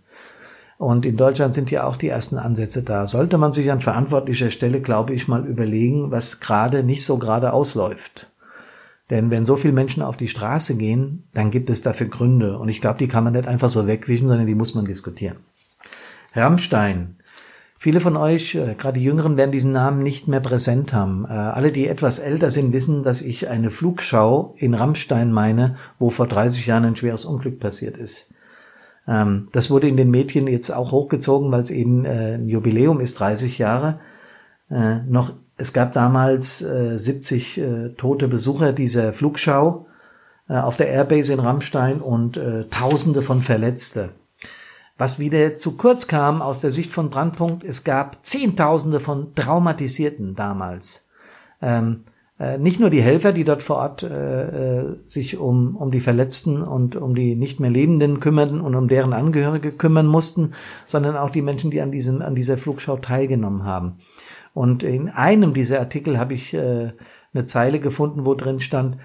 und 0.77 1.07
in 1.07 1.17
Deutschland 1.17 1.55
sind 1.55 1.71
ja 1.71 1.85
auch 1.85 1.97
die 1.97 2.07
ersten 2.07 2.37
Ansätze 2.37 2.83
da, 2.83 3.07
sollte 3.07 3.37
man 3.39 3.51
sich 3.51 3.71
an 3.71 3.81
verantwortlicher 3.81 4.51
Stelle, 4.51 4.79
glaube 4.79 5.13
ich, 5.13 5.27
mal 5.27 5.45
überlegen, 5.45 6.11
was 6.11 6.39
gerade 6.39 6.83
nicht 6.83 7.03
so 7.03 7.17
gerade 7.17 7.51
ausläuft. 7.51 8.31
Denn 9.09 9.31
wenn 9.31 9.45
so 9.45 9.55
viele 9.55 9.73
Menschen 9.73 10.03
auf 10.03 10.17
die 10.17 10.27
Straße 10.27 10.77
gehen, 10.77 11.23
dann 11.33 11.49
gibt 11.49 11.69
es 11.69 11.81
dafür 11.81 12.07
Gründe. 12.07 12.59
Und 12.59 12.69
ich 12.69 12.81
glaube, 12.81 12.99
die 12.99 13.07
kann 13.07 13.23
man 13.23 13.33
nicht 13.33 13.47
einfach 13.47 13.69
so 13.69 13.87
wegwischen, 13.87 14.27
sondern 14.27 14.47
die 14.47 14.55
muss 14.55 14.75
man 14.75 14.85
diskutieren. 14.85 15.37
Rammstein. 16.35 17.15
Viele 17.79 17.99
von 17.99 18.17
euch, 18.17 18.55
äh, 18.55 18.73
gerade 18.73 18.99
die 18.99 19.05
Jüngeren, 19.05 19.37
werden 19.37 19.51
diesen 19.51 19.71
Namen 19.71 20.01
nicht 20.01 20.27
mehr 20.27 20.39
präsent 20.39 20.93
haben. 20.93 21.25
Äh, 21.25 21.33
alle, 21.33 21.71
die 21.71 21.87
etwas 21.87 22.17
älter 22.17 22.49
sind, 22.49 22.73
wissen, 22.73 23.03
dass 23.03 23.21
ich 23.21 23.49
eine 23.49 23.69
Flugschau 23.69 24.55
in 24.57 24.73
Rammstein 24.73 25.31
meine, 25.31 25.75
wo 25.99 26.09
vor 26.09 26.25
30 26.25 26.65
Jahren 26.65 26.85
ein 26.85 26.95
schweres 26.95 27.23
Unglück 27.23 27.59
passiert 27.59 27.95
ist. 27.95 28.31
Ähm, 29.07 29.49
das 29.51 29.69
wurde 29.69 29.87
in 29.87 29.95
den 29.95 30.09
Medien 30.09 30.47
jetzt 30.47 30.71
auch 30.71 30.91
hochgezogen, 30.91 31.51
weil 31.51 31.61
es 31.61 31.69
eben 31.69 32.03
äh, 32.03 32.33
ein 32.33 32.49
Jubiläum 32.49 32.99
ist, 32.99 33.19
30 33.19 33.57
Jahre. 33.57 33.99
Noch, 34.69 35.33
es 35.55 35.71
gab 35.71 35.93
damals 35.93 36.57
70 36.59 37.61
tote 37.95 38.27
Besucher 38.27 38.73
dieser 38.73 39.13
Flugschau 39.13 39.87
auf 40.49 40.75
der 40.75 40.89
Airbase 40.89 41.31
in 41.31 41.39
Rammstein 41.39 42.01
und 42.01 42.37
Tausende 42.69 43.21
von 43.21 43.41
Verletzte. 43.41 44.09
Was 44.97 45.19
wieder 45.19 45.57
zu 45.57 45.73
kurz 45.77 46.07
kam 46.07 46.41
aus 46.41 46.59
der 46.59 46.71
Sicht 46.71 46.91
von 46.91 47.09
Brandpunkt, 47.09 47.63
es 47.63 47.83
gab 47.83 48.25
Zehntausende 48.25 48.99
von 48.99 49.35
Traumatisierten 49.35 50.35
damals. 50.35 51.07
Ähm, 51.61 52.03
äh, 52.39 52.57
nicht 52.57 52.79
nur 52.79 52.89
die 52.89 53.01
Helfer, 53.01 53.31
die 53.31 53.43
dort 53.43 53.63
vor 53.63 53.77
Ort 53.77 54.03
äh, 54.03 54.79
äh, 54.79 54.95
sich 55.03 55.37
um, 55.37 55.75
um 55.75 55.91
die 55.91 55.99
Verletzten 55.99 56.61
und 56.61 56.95
um 56.95 57.15
die 57.15 57.35
nicht 57.35 57.59
mehr 57.59 57.69
Lebenden 57.69 58.19
kümmerten 58.19 58.61
und 58.61 58.75
um 58.75 58.87
deren 58.87 59.13
Angehörige 59.13 59.71
kümmern 59.71 60.07
mussten, 60.07 60.53
sondern 60.87 61.15
auch 61.15 61.29
die 61.29 61.41
Menschen, 61.41 61.71
die 61.71 61.81
an, 61.81 61.91
diesem, 61.91 62.21
an 62.21 62.35
dieser 62.35 62.57
Flugschau 62.57 62.97
teilgenommen 62.97 63.65
haben. 63.65 63.97
Und 64.53 64.81
in 64.81 65.09
einem 65.09 65.53
dieser 65.53 65.79
Artikel 65.79 66.17
habe 66.17 66.33
ich 66.33 66.53
äh, 66.53 66.91
eine 67.33 67.45
Zeile 67.45 67.79
gefunden, 67.79 68.25
wo 68.25 68.33
drin 68.33 68.59
stand, 68.59 68.97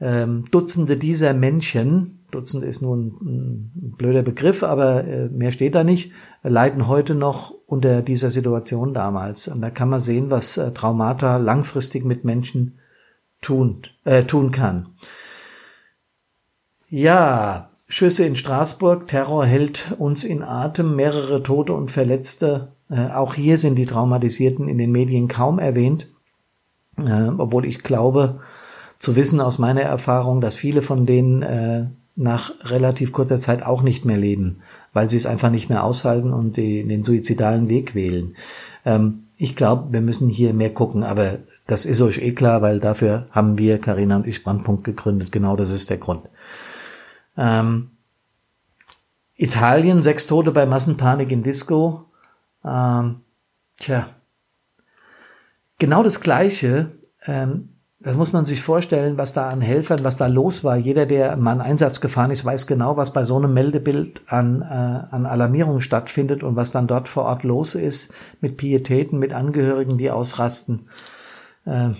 ähm, 0.00 0.44
Dutzende 0.50 0.96
dieser 0.96 1.34
Menschen, 1.34 2.24
Dutzend 2.30 2.64
ist 2.64 2.80
nun 2.80 3.16
ein 3.22 3.94
blöder 3.98 4.22
Begriff, 4.22 4.62
aber 4.62 5.04
äh, 5.04 5.28
mehr 5.28 5.50
steht 5.50 5.74
da 5.74 5.84
nicht, 5.84 6.12
leiden 6.42 6.86
heute 6.86 7.14
noch 7.14 7.52
unter 7.66 8.02
dieser 8.02 8.30
Situation 8.30 8.94
damals. 8.94 9.48
Und 9.48 9.60
da 9.60 9.70
kann 9.70 9.88
man 9.88 10.00
sehen, 10.00 10.30
was 10.30 10.56
äh, 10.56 10.72
Traumata 10.72 11.36
langfristig 11.36 12.04
mit 12.04 12.24
Menschen 12.24 12.78
tun, 13.40 13.82
äh, 14.04 14.24
tun 14.24 14.52
kann. 14.52 14.90
Ja, 16.88 17.70
Schüsse 17.88 18.24
in 18.24 18.36
Straßburg, 18.36 19.08
Terror 19.08 19.44
hält 19.44 19.94
uns 19.98 20.24
in 20.24 20.42
Atem, 20.42 20.94
mehrere 20.94 21.42
Tote 21.42 21.72
und 21.72 21.90
Verletzte. 21.90 22.72
Äh, 22.88 23.10
auch 23.10 23.34
hier 23.34 23.58
sind 23.58 23.74
die 23.74 23.86
Traumatisierten 23.86 24.68
in 24.68 24.78
den 24.78 24.92
Medien 24.92 25.28
kaum 25.28 25.58
erwähnt, 25.58 26.08
äh, 26.96 27.28
obwohl 27.36 27.66
ich 27.66 27.80
glaube 27.80 28.40
zu 29.00 29.16
wissen 29.16 29.40
aus 29.40 29.58
meiner 29.58 29.80
Erfahrung, 29.80 30.40
dass 30.40 30.54
viele 30.54 30.82
von 30.82 31.06
denen 31.06 31.42
äh, 31.42 31.86
nach 32.16 32.52
relativ 32.64 33.12
kurzer 33.12 33.38
Zeit 33.38 33.64
auch 33.64 33.82
nicht 33.82 34.04
mehr 34.04 34.18
leben, 34.18 34.60
weil 34.92 35.08
sie 35.08 35.16
es 35.16 35.24
einfach 35.24 35.50
nicht 35.50 35.70
mehr 35.70 35.82
aushalten 35.82 36.34
und 36.34 36.58
die, 36.58 36.86
den 36.86 37.02
suizidalen 37.02 37.70
Weg 37.70 37.94
wählen. 37.94 38.36
Ähm, 38.84 39.24
ich 39.38 39.56
glaube, 39.56 39.90
wir 39.94 40.02
müssen 40.02 40.28
hier 40.28 40.52
mehr 40.52 40.74
gucken, 40.74 41.02
aber 41.02 41.38
das 41.66 41.86
ist 41.86 42.02
euch 42.02 42.18
eh 42.18 42.32
klar, 42.32 42.60
weil 42.60 42.78
dafür 42.78 43.26
haben 43.30 43.56
wir, 43.56 43.78
Karina 43.78 44.16
und 44.16 44.26
ich, 44.26 44.44
Brandpunkt 44.44 44.84
gegründet. 44.84 45.32
Genau 45.32 45.56
das 45.56 45.70
ist 45.70 45.88
der 45.88 45.96
Grund. 45.96 46.28
Ähm, 47.38 47.92
Italien, 49.34 50.02
sechs 50.02 50.26
Tote 50.26 50.52
bei 50.52 50.66
Massenpanik 50.66 51.32
in 51.32 51.42
Disco. 51.42 52.04
Ähm, 52.62 53.22
tja, 53.78 54.06
genau 55.78 56.02
das 56.02 56.20
Gleiche 56.20 56.90
ähm, 57.24 57.70
das 58.02 58.16
muss 58.16 58.32
man 58.32 58.46
sich 58.46 58.62
vorstellen, 58.62 59.18
was 59.18 59.34
da 59.34 59.50
an 59.50 59.60
Helfern, 59.60 60.04
was 60.04 60.16
da 60.16 60.26
los 60.26 60.64
war. 60.64 60.76
Jeder, 60.76 61.04
der 61.04 61.36
mal 61.36 61.52
einen 61.52 61.60
Einsatz 61.60 62.00
gefahren 62.00 62.30
ist, 62.30 62.46
weiß 62.46 62.66
genau, 62.66 62.96
was 62.96 63.12
bei 63.12 63.24
so 63.24 63.36
einem 63.36 63.52
Meldebild 63.52 64.22
an, 64.26 64.62
äh, 64.62 64.64
an 65.14 65.26
Alarmierung 65.26 65.82
stattfindet 65.82 66.42
und 66.42 66.56
was 66.56 66.70
dann 66.70 66.86
dort 66.86 67.08
vor 67.08 67.24
Ort 67.24 67.44
los 67.44 67.74
ist 67.74 68.12
mit 68.40 68.56
Pietäten, 68.56 69.18
mit 69.18 69.34
Angehörigen, 69.34 69.98
die 69.98 70.10
ausrasten. 70.10 70.88
Äh, 71.66 71.90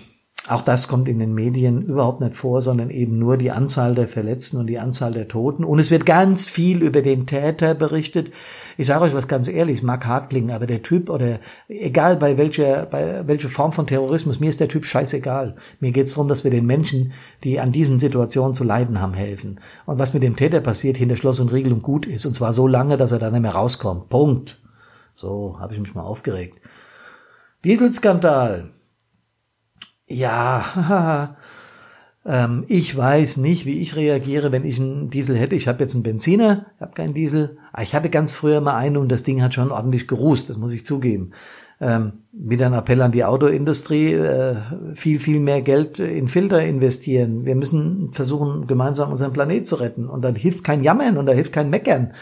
auch 0.47 0.63
das 0.63 0.87
kommt 0.87 1.07
in 1.07 1.19
den 1.19 1.35
Medien 1.35 1.83
überhaupt 1.83 2.19
nicht 2.19 2.35
vor, 2.35 2.63
sondern 2.63 2.89
eben 2.89 3.19
nur 3.19 3.37
die 3.37 3.51
Anzahl 3.51 3.93
der 3.93 4.07
Verletzten 4.07 4.57
und 4.57 4.65
die 4.65 4.79
Anzahl 4.79 5.11
der 5.11 5.27
Toten. 5.27 5.63
Und 5.63 5.77
es 5.77 5.91
wird 5.91 6.07
ganz 6.07 6.49
viel 6.49 6.81
über 6.81 7.03
den 7.03 7.27
Täter 7.27 7.75
berichtet. 7.75 8.31
Ich 8.75 8.87
sage 8.87 9.03
euch 9.03 9.13
was 9.13 9.27
ganz 9.27 9.47
ehrlich, 9.47 9.83
mag 9.83 10.03
hart 10.07 10.31
klingen, 10.31 10.49
aber 10.49 10.65
der 10.65 10.81
Typ 10.81 11.11
oder 11.11 11.39
egal 11.67 12.17
bei 12.17 12.39
welcher, 12.39 12.87
bei 12.87 13.27
welcher 13.27 13.49
Form 13.49 13.71
von 13.71 13.85
Terrorismus, 13.85 14.39
mir 14.39 14.49
ist 14.49 14.59
der 14.59 14.67
Typ 14.67 14.85
scheißegal. 14.85 15.57
Mir 15.79 15.91
geht 15.91 16.07
es 16.07 16.13
darum, 16.13 16.27
dass 16.27 16.43
wir 16.43 16.49
den 16.49 16.65
Menschen, 16.65 17.13
die 17.43 17.59
an 17.59 17.71
diesen 17.71 17.99
Situationen 17.99 18.55
zu 18.55 18.63
leiden 18.63 18.99
haben, 18.99 19.13
helfen. 19.13 19.59
Und 19.85 19.99
was 19.99 20.15
mit 20.15 20.23
dem 20.23 20.35
Täter 20.35 20.59
passiert, 20.59 20.97
hinter 20.97 21.17
Schloss 21.17 21.39
und 21.39 21.53
Riegel 21.53 21.71
und 21.71 21.83
gut 21.83 22.07
ist. 22.07 22.25
Und 22.25 22.33
zwar 22.33 22.53
so 22.53 22.65
lange, 22.65 22.97
dass 22.97 23.11
er 23.11 23.19
dann 23.19 23.33
nicht 23.33 23.43
mehr 23.43 23.53
rauskommt. 23.53 24.09
Punkt. 24.09 24.59
So, 25.13 25.57
habe 25.59 25.75
ich 25.75 25.79
mich 25.79 25.93
mal 25.93 26.01
aufgeregt. 26.01 26.57
Dieselskandal. 27.63 28.71
Ja, 30.11 31.37
ähm, 32.25 32.65
ich 32.67 32.95
weiß 32.95 33.37
nicht, 33.37 33.65
wie 33.65 33.79
ich 33.79 33.95
reagiere, 33.95 34.51
wenn 34.51 34.65
ich 34.65 34.79
einen 34.79 35.09
Diesel 35.09 35.37
hätte. 35.37 35.55
Ich 35.55 35.67
habe 35.67 35.79
jetzt 35.83 35.95
einen 35.95 36.03
Benziner, 36.03 36.67
habe 36.79 36.93
keinen 36.93 37.13
Diesel. 37.13 37.57
Aber 37.71 37.83
ich 37.83 37.95
hatte 37.95 38.09
ganz 38.09 38.33
früher 38.33 38.61
mal 38.61 38.75
einen 38.75 38.97
und 38.97 39.11
das 39.11 39.23
Ding 39.23 39.41
hat 39.41 39.53
schon 39.53 39.71
ordentlich 39.71 40.07
gerußt, 40.07 40.49
das 40.49 40.57
muss 40.57 40.73
ich 40.73 40.85
zugeben. 40.85 41.31
Ähm, 41.79 42.13
wieder 42.31 42.67
ein 42.67 42.73
Appell 42.73 43.01
an 43.01 43.11
die 43.11 43.25
Autoindustrie, 43.25 44.13
äh, 44.13 44.55
viel, 44.93 45.19
viel 45.19 45.39
mehr 45.39 45.61
Geld 45.61 45.97
in 45.97 46.27
Filter 46.27 46.61
investieren. 46.61 47.45
Wir 47.45 47.55
müssen 47.55 48.13
versuchen, 48.13 48.67
gemeinsam 48.67 49.11
unseren 49.11 49.33
Planet 49.33 49.67
zu 49.67 49.75
retten. 49.75 50.07
Und 50.07 50.21
dann 50.21 50.35
hilft 50.35 50.63
kein 50.63 50.83
Jammern 50.83 51.17
und 51.17 51.25
da 51.25 51.33
hilft 51.33 51.53
kein 51.53 51.71
Meckern. 51.71 52.13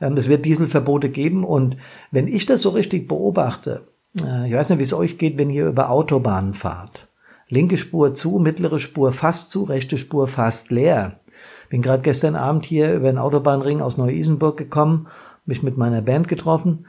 Ähm, 0.00 0.16
es 0.16 0.28
wird 0.28 0.44
Dieselverbote 0.44 1.10
geben. 1.10 1.44
Und 1.44 1.76
wenn 2.10 2.26
ich 2.26 2.46
das 2.46 2.62
so 2.62 2.70
richtig 2.70 3.06
beobachte, 3.06 3.86
äh, 4.20 4.48
ich 4.48 4.54
weiß 4.54 4.70
nicht, 4.70 4.80
wie 4.80 4.84
es 4.84 4.94
euch 4.94 5.16
geht, 5.16 5.38
wenn 5.38 5.50
ihr 5.50 5.66
über 5.66 5.90
Autobahnen 5.90 6.54
fahrt 6.54 7.08
Linke 7.48 7.76
Spur 7.76 8.14
zu, 8.14 8.38
mittlere 8.38 8.78
Spur 8.78 9.12
fast 9.12 9.50
zu, 9.50 9.64
rechte 9.64 9.98
Spur 9.98 10.28
fast 10.28 10.70
leer. 10.70 11.20
Bin 11.68 11.82
gerade 11.82 12.02
gestern 12.02 12.36
Abend 12.36 12.64
hier 12.64 12.94
über 12.94 13.10
den 13.10 13.18
Autobahnring 13.18 13.80
aus 13.80 13.96
Neu-Isenburg 13.96 14.56
gekommen, 14.56 15.08
mich 15.44 15.62
mit 15.62 15.76
meiner 15.76 16.02
Band 16.02 16.28
getroffen 16.28 16.86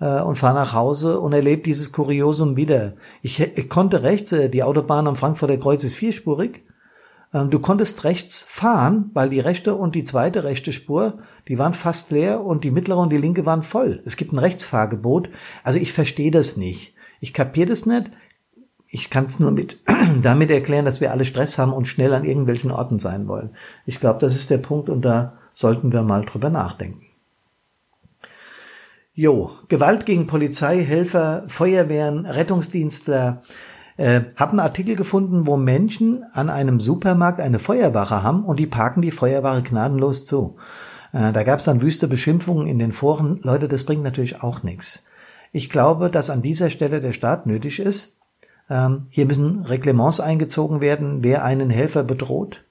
äh, 0.00 0.20
und 0.20 0.36
fahre 0.36 0.54
nach 0.54 0.72
Hause 0.72 1.20
und 1.20 1.32
erlebe 1.32 1.62
dieses 1.62 1.92
Kuriosum 1.92 2.56
wieder. 2.56 2.94
Ich, 3.22 3.40
ich 3.40 3.68
konnte 3.68 4.02
rechts, 4.02 4.32
äh, 4.32 4.48
die 4.48 4.62
Autobahn 4.62 5.06
am 5.06 5.16
Frankfurter 5.16 5.58
Kreuz 5.58 5.84
ist 5.84 5.94
vierspurig. 5.94 6.64
Ähm, 7.34 7.50
du 7.50 7.58
konntest 7.58 8.04
rechts 8.04 8.44
fahren, 8.48 9.10
weil 9.12 9.28
die 9.28 9.40
rechte 9.40 9.74
und 9.74 9.94
die 9.94 10.04
zweite 10.04 10.44
rechte 10.44 10.72
Spur, 10.72 11.18
die 11.48 11.58
waren 11.58 11.74
fast 11.74 12.10
leer 12.10 12.42
und 12.42 12.64
die 12.64 12.70
mittlere 12.70 12.98
und 12.98 13.12
die 13.12 13.18
linke 13.18 13.44
waren 13.44 13.62
voll. 13.62 14.02
Es 14.06 14.16
gibt 14.16 14.32
ein 14.32 14.38
Rechtsfahrgebot. 14.38 15.30
Also 15.64 15.78
ich 15.78 15.92
verstehe 15.92 16.30
das 16.30 16.56
nicht. 16.56 16.94
Ich 17.20 17.34
kapiere 17.34 17.68
das 17.68 17.84
nicht 17.84 18.10
ich 18.90 19.10
kann 19.10 19.26
es 19.26 19.38
nur 19.38 19.50
mit 19.50 19.80
damit 20.22 20.50
erklären, 20.50 20.84
dass 20.84 21.00
wir 21.00 21.12
alle 21.12 21.24
Stress 21.24 21.58
haben 21.58 21.72
und 21.72 21.86
schnell 21.86 22.14
an 22.14 22.24
irgendwelchen 22.24 22.70
Orten 22.70 22.98
sein 22.98 23.28
wollen. 23.28 23.50
Ich 23.86 23.98
glaube, 23.98 24.18
das 24.20 24.34
ist 24.34 24.50
der 24.50 24.58
Punkt 24.58 24.88
und 24.88 25.02
da 25.02 25.34
sollten 25.52 25.92
wir 25.92 26.02
mal 26.02 26.24
drüber 26.24 26.50
nachdenken. 26.50 27.04
Jo, 29.12 29.50
Gewalt 29.68 30.06
gegen 30.06 30.28
Polizei, 30.28 30.84
Helfer, 30.84 31.44
Feuerwehren, 31.48 32.24
Rettungsdienstler. 32.24 33.42
Äh, 33.96 34.20
habe 34.36 34.52
einen 34.52 34.60
Artikel 34.60 34.94
gefunden, 34.94 35.48
wo 35.48 35.56
Menschen 35.56 36.24
an 36.32 36.48
einem 36.48 36.78
Supermarkt 36.78 37.40
eine 37.40 37.58
Feuerwache 37.58 38.22
haben 38.22 38.44
und 38.44 38.60
die 38.60 38.68
parken 38.68 39.02
die 39.02 39.10
Feuerwache 39.10 39.62
gnadenlos 39.62 40.24
zu. 40.24 40.54
Äh, 41.12 41.32
da 41.32 41.42
gab 41.42 41.58
es 41.58 41.64
dann 41.64 41.82
wüste 41.82 42.06
Beschimpfungen 42.06 42.68
in 42.68 42.78
den 42.78 42.92
Foren. 42.92 43.40
Leute, 43.42 43.66
das 43.66 43.82
bringt 43.82 44.04
natürlich 44.04 44.40
auch 44.40 44.62
nichts. 44.62 45.02
Ich 45.50 45.68
glaube, 45.68 46.12
dass 46.12 46.30
an 46.30 46.42
dieser 46.42 46.70
Stelle 46.70 47.00
der 47.00 47.12
Staat 47.12 47.46
nötig 47.46 47.80
ist, 47.80 48.17
ähm, 48.70 49.06
hier 49.10 49.26
müssen 49.26 49.64
Reglements 49.64 50.20
eingezogen 50.20 50.80
werden, 50.80 51.22
wer 51.22 51.44
einen 51.44 51.70
Helfer 51.70 52.04
bedroht 52.04 52.64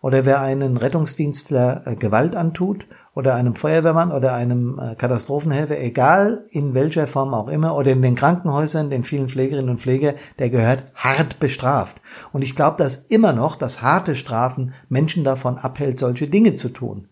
oder 0.00 0.24
wer 0.24 0.40
einen 0.40 0.76
Rettungsdienstler 0.76 1.86
äh, 1.86 1.96
Gewalt 1.96 2.36
antut 2.36 2.86
oder 3.14 3.34
einem 3.34 3.54
Feuerwehrmann 3.54 4.10
oder 4.10 4.34
einem 4.34 4.78
äh, 4.78 4.94
Katastrophenhelfer, 4.94 5.78
egal 5.78 6.46
in 6.50 6.74
welcher 6.74 7.06
Form 7.06 7.34
auch 7.34 7.48
immer, 7.48 7.76
oder 7.76 7.92
in 7.92 8.02
den 8.02 8.14
Krankenhäusern, 8.14 8.88
den 8.88 9.04
vielen 9.04 9.28
Pflegerinnen 9.28 9.68
und 9.68 9.80
Pfleger, 9.80 10.14
der 10.38 10.50
gehört 10.50 10.84
hart 10.94 11.38
bestraft. 11.38 12.00
Und 12.32 12.42
ich 12.42 12.56
glaube, 12.56 12.78
dass 12.78 12.96
immer 12.96 13.32
noch 13.32 13.56
das 13.56 13.82
harte 13.82 14.16
Strafen 14.16 14.72
Menschen 14.88 15.24
davon 15.24 15.58
abhält, 15.58 15.98
solche 15.98 16.26
Dinge 16.26 16.54
zu 16.54 16.70
tun. 16.70 17.08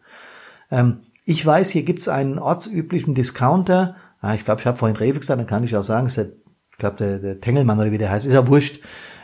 Ähm, 0.70 1.00
ich 1.26 1.44
weiß, 1.44 1.68
hier 1.70 1.82
gibt's 1.82 2.08
einen 2.08 2.38
ortsüblichen 2.38 3.14
Discounter. 3.14 3.94
Ah, 4.20 4.34
ich 4.34 4.44
glaube, 4.44 4.62
ich 4.62 4.66
habe 4.66 4.78
vorhin 4.78 4.96
Rewe 4.96 5.18
gesagt, 5.18 5.38
dann 5.38 5.46
kann 5.46 5.64
ich 5.64 5.76
auch 5.76 5.82
sagen, 5.82 6.06
es 6.06 6.16
ist 6.16 6.32
glaube 6.80 6.96
der, 6.96 7.18
der 7.18 7.40
Tengelmann 7.40 7.78
oder 7.78 7.92
wie 7.92 7.98
der 7.98 8.10
heißt, 8.10 8.26
ist 8.26 8.34
ja 8.34 8.48
wurscht. 8.48 8.80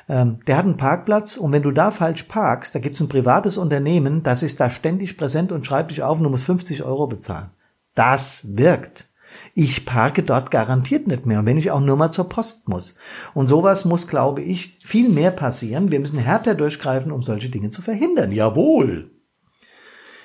Ähm, 0.09 0.39
der 0.47 0.57
hat 0.57 0.65
einen 0.65 0.77
Parkplatz 0.77 1.37
und 1.37 1.53
wenn 1.53 1.63
du 1.63 1.73
da 1.73 1.91
falsch 1.91 2.25
parkst, 2.25 2.75
da 2.75 2.79
gibt's 2.79 3.01
ein 3.01 3.09
privates 3.09 3.59
Unternehmen, 3.59 4.23
das 4.23 4.45
ist 4.45 4.61
da 4.61 4.71
ständig 4.71 5.17
präsent 5.17 5.51
und 5.51 5.67
schreibt 5.67 5.91
dich 5.91 6.03
auf 6.05 6.19
und 6.19 6.25
du 6.25 6.31
musst 6.31 6.45
50 6.45 6.85
Euro 6.85 7.09
bezahlen. 7.09 7.51
Das 7.97 8.57
wirkt. 8.57 9.09
Ich 9.55 9.85
parke 9.85 10.23
dort 10.23 10.51
garantiert 10.51 11.07
nicht 11.07 11.27
mehr, 11.27 11.45
wenn 11.45 11.57
ich 11.57 11.71
auch 11.71 11.81
nur 11.81 11.97
mal 11.97 12.11
zur 12.13 12.29
Post 12.29 12.69
muss. 12.69 12.97
Und 13.35 13.49
sowas 13.49 13.85
muss, 13.85 14.07
glaube 14.07 14.43
ich, 14.43 14.79
viel 14.85 15.11
mehr 15.11 15.31
passieren. 15.31 15.91
Wir 15.91 16.01
müssen 16.01 16.19
härter 16.19 16.55
durchgreifen, 16.55 17.11
um 17.11 17.23
solche 17.23 17.49
Dinge 17.49 17.71
zu 17.71 17.83
verhindern. 17.83 18.33
Jawohl. 18.33 19.11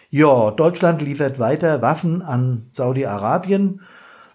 Ja, 0.10 0.52
Deutschland 0.52 1.02
liefert 1.02 1.40
weiter 1.40 1.82
Waffen 1.82 2.22
an 2.22 2.68
Saudi-Arabien. 2.72 3.82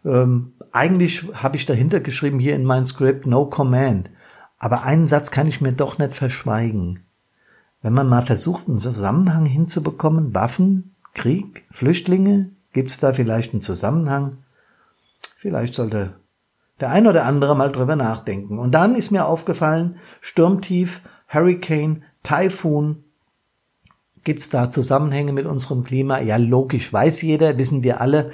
Ähm, 0.05 0.55
eigentlich 0.77 1.25
habe 1.35 1.57
ich 1.57 1.67
dahinter 1.67 2.01
geschrieben 2.01 2.39
hier 2.39 2.55
in 2.55 2.65
mein 2.65 2.87
Script 2.87 3.27
No 3.27 3.47
Command. 3.47 4.11
Aber 4.59 4.83
einen 4.85 5.09
Satz 5.09 5.31
kann 5.31 5.49
ich 5.49 5.61
mir 5.61 5.73
doch 5.73 5.99
nicht 5.99 6.15
verschweigen. 6.15 7.01
Wenn 7.83 7.93
man 7.93 8.09
mal 8.09 8.23
versucht, 8.23 8.69
einen 8.69 8.79
Zusammenhang 8.79 9.47
hinzubekommen, 9.47 10.35
Waffen, 10.35 10.95
Krieg, 11.15 11.65
Flüchtlinge, 11.71 12.51
gibt 12.73 12.89
es 12.89 12.99
da 12.99 13.13
vielleicht 13.13 13.53
einen 13.53 13.63
Zusammenhang? 13.63 14.39
Vielleicht 15.37 15.75
sollte 15.75 16.15
der 16.81 16.91
ein 16.91 17.07
oder 17.07 17.25
andere 17.25 17.57
mal 17.57 17.73
drüber 17.73 17.97
nachdenken. 17.97 18.59
Und 18.59 18.73
dann 18.73 18.95
ist 18.95 19.11
mir 19.11 19.27
aufgefallen, 19.27 19.97
Sturmtief, 20.21 21.03
Hurricane, 21.29 22.03
Taifun, 22.23 23.05
gibt's 24.25 24.51
da 24.51 24.71
Zusammenhänge 24.71 25.33
mit 25.33 25.47
unserem 25.47 25.85
Klima? 25.85 26.21
Ja, 26.21 26.37
logisch, 26.37 26.93
weiß 26.93 27.23
jeder, 27.23 27.59
wissen 27.59 27.83
wir 27.83 28.01
alle. 28.01 28.31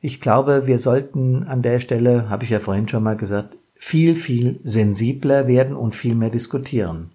Ich 0.00 0.20
glaube, 0.20 0.66
wir 0.66 0.78
sollten 0.78 1.44
an 1.44 1.62
der 1.62 1.80
Stelle, 1.80 2.28
habe 2.28 2.44
ich 2.44 2.50
ja 2.50 2.60
vorhin 2.60 2.88
schon 2.88 3.02
mal 3.02 3.16
gesagt, 3.16 3.56
viel, 3.74 4.14
viel 4.14 4.60
sensibler 4.64 5.48
werden 5.48 5.76
und 5.76 5.94
viel 5.94 6.14
mehr 6.14 6.30
diskutieren. 6.30 7.10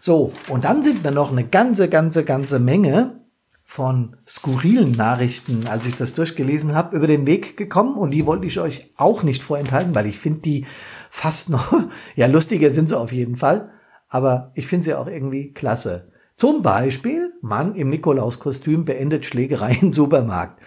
So, 0.00 0.32
und 0.48 0.64
dann 0.64 0.82
sind 0.82 1.04
wir 1.04 1.12
noch 1.12 1.30
eine 1.30 1.44
ganze, 1.44 1.88
ganze, 1.88 2.24
ganze 2.24 2.58
Menge 2.58 3.20
von 3.64 4.16
skurrilen 4.26 4.92
Nachrichten, 4.92 5.66
als 5.66 5.86
ich 5.86 5.96
das 5.96 6.12
durchgelesen 6.14 6.74
habe, 6.74 6.96
über 6.96 7.06
den 7.06 7.26
Weg 7.26 7.56
gekommen 7.56 7.96
und 7.96 8.10
die 8.10 8.26
wollte 8.26 8.46
ich 8.46 8.60
euch 8.60 8.90
auch 8.96 9.22
nicht 9.22 9.42
vorenthalten, 9.42 9.94
weil 9.94 10.06
ich 10.06 10.18
finde 10.18 10.40
die 10.40 10.66
fast 11.08 11.48
noch, 11.48 11.72
ja, 12.16 12.26
lustiger 12.26 12.70
sind 12.70 12.88
sie 12.88 12.98
auf 12.98 13.12
jeden 13.12 13.36
Fall, 13.36 13.70
aber 14.08 14.50
ich 14.54 14.66
finde 14.66 14.84
sie 14.84 14.94
auch 14.94 15.06
irgendwie 15.06 15.52
klasse. 15.52 16.11
Zum 16.36 16.62
Beispiel, 16.62 17.32
Mann 17.40 17.74
im 17.74 17.88
Nikolauskostüm 17.88 18.84
beendet 18.84 19.26
Schlägerei 19.26 19.78
im 19.80 19.92
Supermarkt. 19.92 20.60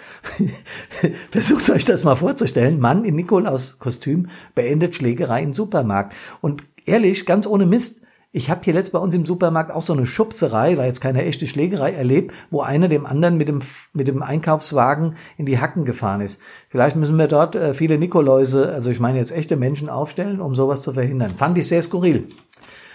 Versucht 1.31 1.69
euch 1.69 1.85
das 1.85 2.03
mal 2.03 2.15
vorzustellen. 2.15 2.79
Mann 2.79 3.03
im 3.03 3.15
Nikolauskostüm 3.15 4.27
beendet 4.53 4.95
Schlägerei 4.95 5.43
im 5.43 5.53
Supermarkt. 5.53 6.13
Und 6.41 6.63
ehrlich, 6.85 7.25
ganz 7.25 7.47
ohne 7.47 7.65
Mist, 7.65 8.05
ich 8.37 8.49
habe 8.49 8.59
hier 8.65 8.73
letzt 8.73 8.91
bei 8.91 8.99
uns 8.99 9.13
im 9.13 9.25
Supermarkt 9.25 9.71
auch 9.71 9.81
so 9.81 9.93
eine 9.93 10.05
Schubserei, 10.05 10.75
war 10.75 10.85
jetzt 10.85 10.99
keine 10.99 11.23
echte 11.23 11.47
Schlägerei 11.47 11.93
erlebt, 11.93 12.33
wo 12.51 12.59
einer 12.59 12.89
dem 12.89 13.05
anderen 13.05 13.37
mit 13.37 13.47
dem, 13.47 13.61
mit 13.93 14.09
dem 14.09 14.21
Einkaufswagen 14.21 15.15
in 15.37 15.45
die 15.45 15.57
Hacken 15.57 15.85
gefahren 15.85 16.19
ist. 16.19 16.41
Vielleicht 16.67 16.97
müssen 16.97 17.17
wir 17.17 17.29
dort 17.29 17.55
äh, 17.55 17.73
viele 17.73 17.97
Nikoläuse, 17.97 18.73
also 18.73 18.91
ich 18.91 18.99
meine 18.99 19.19
jetzt 19.19 19.31
echte 19.31 19.55
Menschen 19.55 19.87
aufstellen, 19.87 20.41
um 20.41 20.53
sowas 20.53 20.81
zu 20.81 20.91
verhindern. 20.91 21.33
Fand 21.37 21.57
ich 21.57 21.69
sehr 21.69 21.81
skurril. 21.81 22.27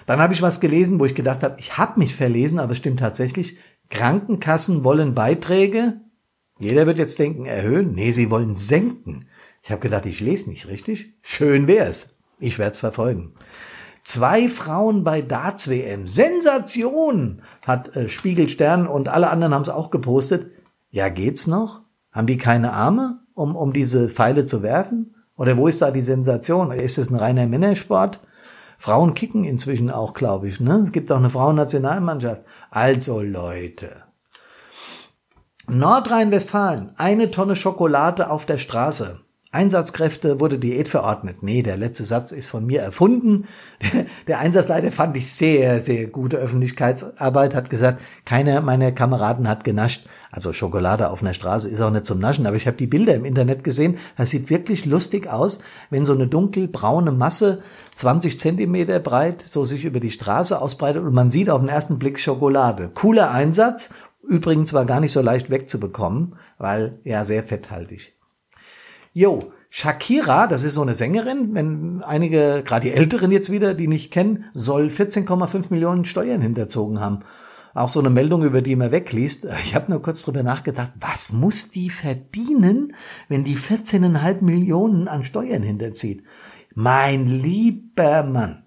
Dann 0.06 0.20
habe 0.20 0.34
ich 0.34 0.42
was 0.42 0.60
gelesen, 0.60 0.98
wo 1.00 1.04
ich 1.04 1.14
gedacht 1.14 1.42
habe, 1.42 1.56
ich 1.58 1.78
habe 1.78 1.98
mich 1.98 2.14
verlesen, 2.14 2.58
aber 2.58 2.72
es 2.72 2.78
stimmt 2.78 3.00
tatsächlich. 3.00 3.56
Krankenkassen 3.90 4.84
wollen 4.84 5.14
Beiträge. 5.14 6.00
Jeder 6.58 6.86
wird 6.86 6.98
jetzt 6.98 7.18
denken, 7.18 7.46
erhöhen. 7.46 7.94
Nee, 7.94 8.12
sie 8.12 8.30
wollen 8.30 8.54
senken. 8.54 9.26
Ich 9.62 9.70
habe 9.70 9.80
gedacht, 9.80 10.06
ich 10.06 10.20
lese 10.20 10.48
nicht 10.50 10.68
richtig. 10.68 11.14
Schön 11.22 11.66
wär's. 11.66 12.16
Ich 12.38 12.58
werde 12.58 12.72
es 12.72 12.78
verfolgen. 12.78 13.34
Zwei 14.02 14.48
Frauen 14.48 15.04
bei 15.04 15.20
Darts 15.20 15.68
WM. 15.68 16.06
Sensation! 16.06 17.42
Hat 17.62 17.94
äh, 17.96 18.08
Spiegelstern 18.08 18.86
und 18.86 19.08
alle 19.08 19.28
anderen 19.28 19.54
haben 19.54 19.62
es 19.62 19.68
auch 19.68 19.90
gepostet. 19.90 20.50
Ja, 20.90 21.08
geht's 21.10 21.46
noch? 21.46 21.82
Haben 22.10 22.26
die 22.26 22.38
keine 22.38 22.72
Arme, 22.72 23.20
um, 23.34 23.54
um 23.54 23.72
diese 23.72 24.08
Pfeile 24.08 24.46
zu 24.46 24.62
werfen? 24.62 25.14
Oder 25.36 25.56
wo 25.56 25.68
ist 25.68 25.82
da 25.82 25.90
die 25.90 26.02
Sensation? 26.02 26.72
Ist 26.72 26.98
es 26.98 27.10
ein 27.10 27.16
reiner 27.16 27.46
Männersport? 27.46 28.20
Frauen 28.80 29.12
kicken 29.12 29.44
inzwischen 29.44 29.90
auch, 29.90 30.14
glaube 30.14 30.48
ich. 30.48 30.58
Ne? 30.58 30.76
Es 30.76 30.90
gibt 30.90 31.12
auch 31.12 31.18
eine 31.18 31.28
Frauennationalmannschaft. 31.28 32.44
Also 32.70 33.20
Leute. 33.20 34.04
Nordrhein-Westfalen, 35.68 36.94
eine 36.96 37.30
Tonne 37.30 37.56
Schokolade 37.56 38.30
auf 38.30 38.46
der 38.46 38.56
Straße. 38.56 39.20
Einsatzkräfte 39.52 40.38
wurde 40.38 40.60
Diät 40.60 40.86
verordnet. 40.86 41.42
Nee, 41.42 41.64
der 41.64 41.76
letzte 41.76 42.04
Satz 42.04 42.30
ist 42.30 42.48
von 42.48 42.64
mir 42.64 42.82
erfunden. 42.82 43.48
Der 44.28 44.38
Einsatzleiter 44.38 44.92
fand 44.92 45.16
ich 45.16 45.32
sehr, 45.32 45.80
sehr 45.80 46.06
gute 46.06 46.36
Öffentlichkeitsarbeit, 46.36 47.56
hat 47.56 47.68
gesagt, 47.68 48.00
keiner 48.24 48.60
meiner 48.60 48.92
Kameraden 48.92 49.48
hat 49.48 49.64
genascht. 49.64 50.06
Also 50.30 50.52
Schokolade 50.52 51.10
auf 51.10 51.22
einer 51.22 51.34
Straße 51.34 51.68
ist 51.68 51.80
auch 51.80 51.90
nicht 51.90 52.06
zum 52.06 52.20
Naschen, 52.20 52.46
aber 52.46 52.54
ich 52.54 52.68
habe 52.68 52.76
die 52.76 52.86
Bilder 52.86 53.16
im 53.16 53.24
Internet 53.24 53.64
gesehen. 53.64 53.98
Das 54.16 54.30
sieht 54.30 54.50
wirklich 54.50 54.84
lustig 54.84 55.28
aus, 55.28 55.58
wenn 55.90 56.04
so 56.04 56.12
eine 56.12 56.28
dunkelbraune 56.28 57.10
Masse, 57.10 57.60
20 57.96 58.38
Zentimeter 58.38 59.00
breit, 59.00 59.42
so 59.42 59.64
sich 59.64 59.84
über 59.84 59.98
die 59.98 60.12
Straße 60.12 60.62
ausbreitet 60.62 61.02
und 61.02 61.12
man 61.12 61.30
sieht 61.30 61.50
auf 61.50 61.60
den 61.60 61.68
ersten 61.68 61.98
Blick 61.98 62.20
Schokolade. 62.20 62.92
Cooler 62.94 63.32
Einsatz, 63.32 63.90
übrigens 64.22 64.72
war 64.72 64.84
gar 64.84 65.00
nicht 65.00 65.12
so 65.12 65.20
leicht 65.20 65.50
wegzubekommen, 65.50 66.36
weil 66.56 67.00
ja 67.02 67.24
sehr 67.24 67.42
fetthaltig. 67.42 68.14
Jo, 69.12 69.52
Shakira, 69.70 70.46
das 70.46 70.62
ist 70.62 70.74
so 70.74 70.82
eine 70.82 70.94
Sängerin, 70.94 71.54
wenn 71.54 72.02
einige, 72.02 72.62
gerade 72.64 72.86
die 72.88 72.92
Älteren 72.92 73.30
jetzt 73.30 73.50
wieder, 73.50 73.74
die 73.74 73.88
nicht 73.88 74.12
kennen, 74.12 74.46
soll 74.54 74.86
14,5 74.86 75.66
Millionen 75.70 76.04
Steuern 76.04 76.40
hinterzogen 76.40 77.00
haben. 77.00 77.20
Auch 77.72 77.88
so 77.88 78.00
eine 78.00 78.10
Meldung, 78.10 78.42
über 78.42 78.62
die 78.62 78.74
man 78.74 78.90
wegliest. 78.90 79.46
Ich 79.64 79.74
habe 79.74 79.90
nur 79.90 80.02
kurz 80.02 80.22
drüber 80.22 80.42
nachgedacht, 80.42 80.92
was 81.00 81.32
muss 81.32 81.70
die 81.70 81.90
verdienen, 81.90 82.94
wenn 83.28 83.44
die 83.44 83.56
14,5 83.56 84.42
Millionen 84.42 85.06
an 85.06 85.24
Steuern 85.24 85.62
hinterzieht? 85.62 86.24
Mein 86.74 87.26
lieber 87.26 88.24
Mann. 88.24 88.64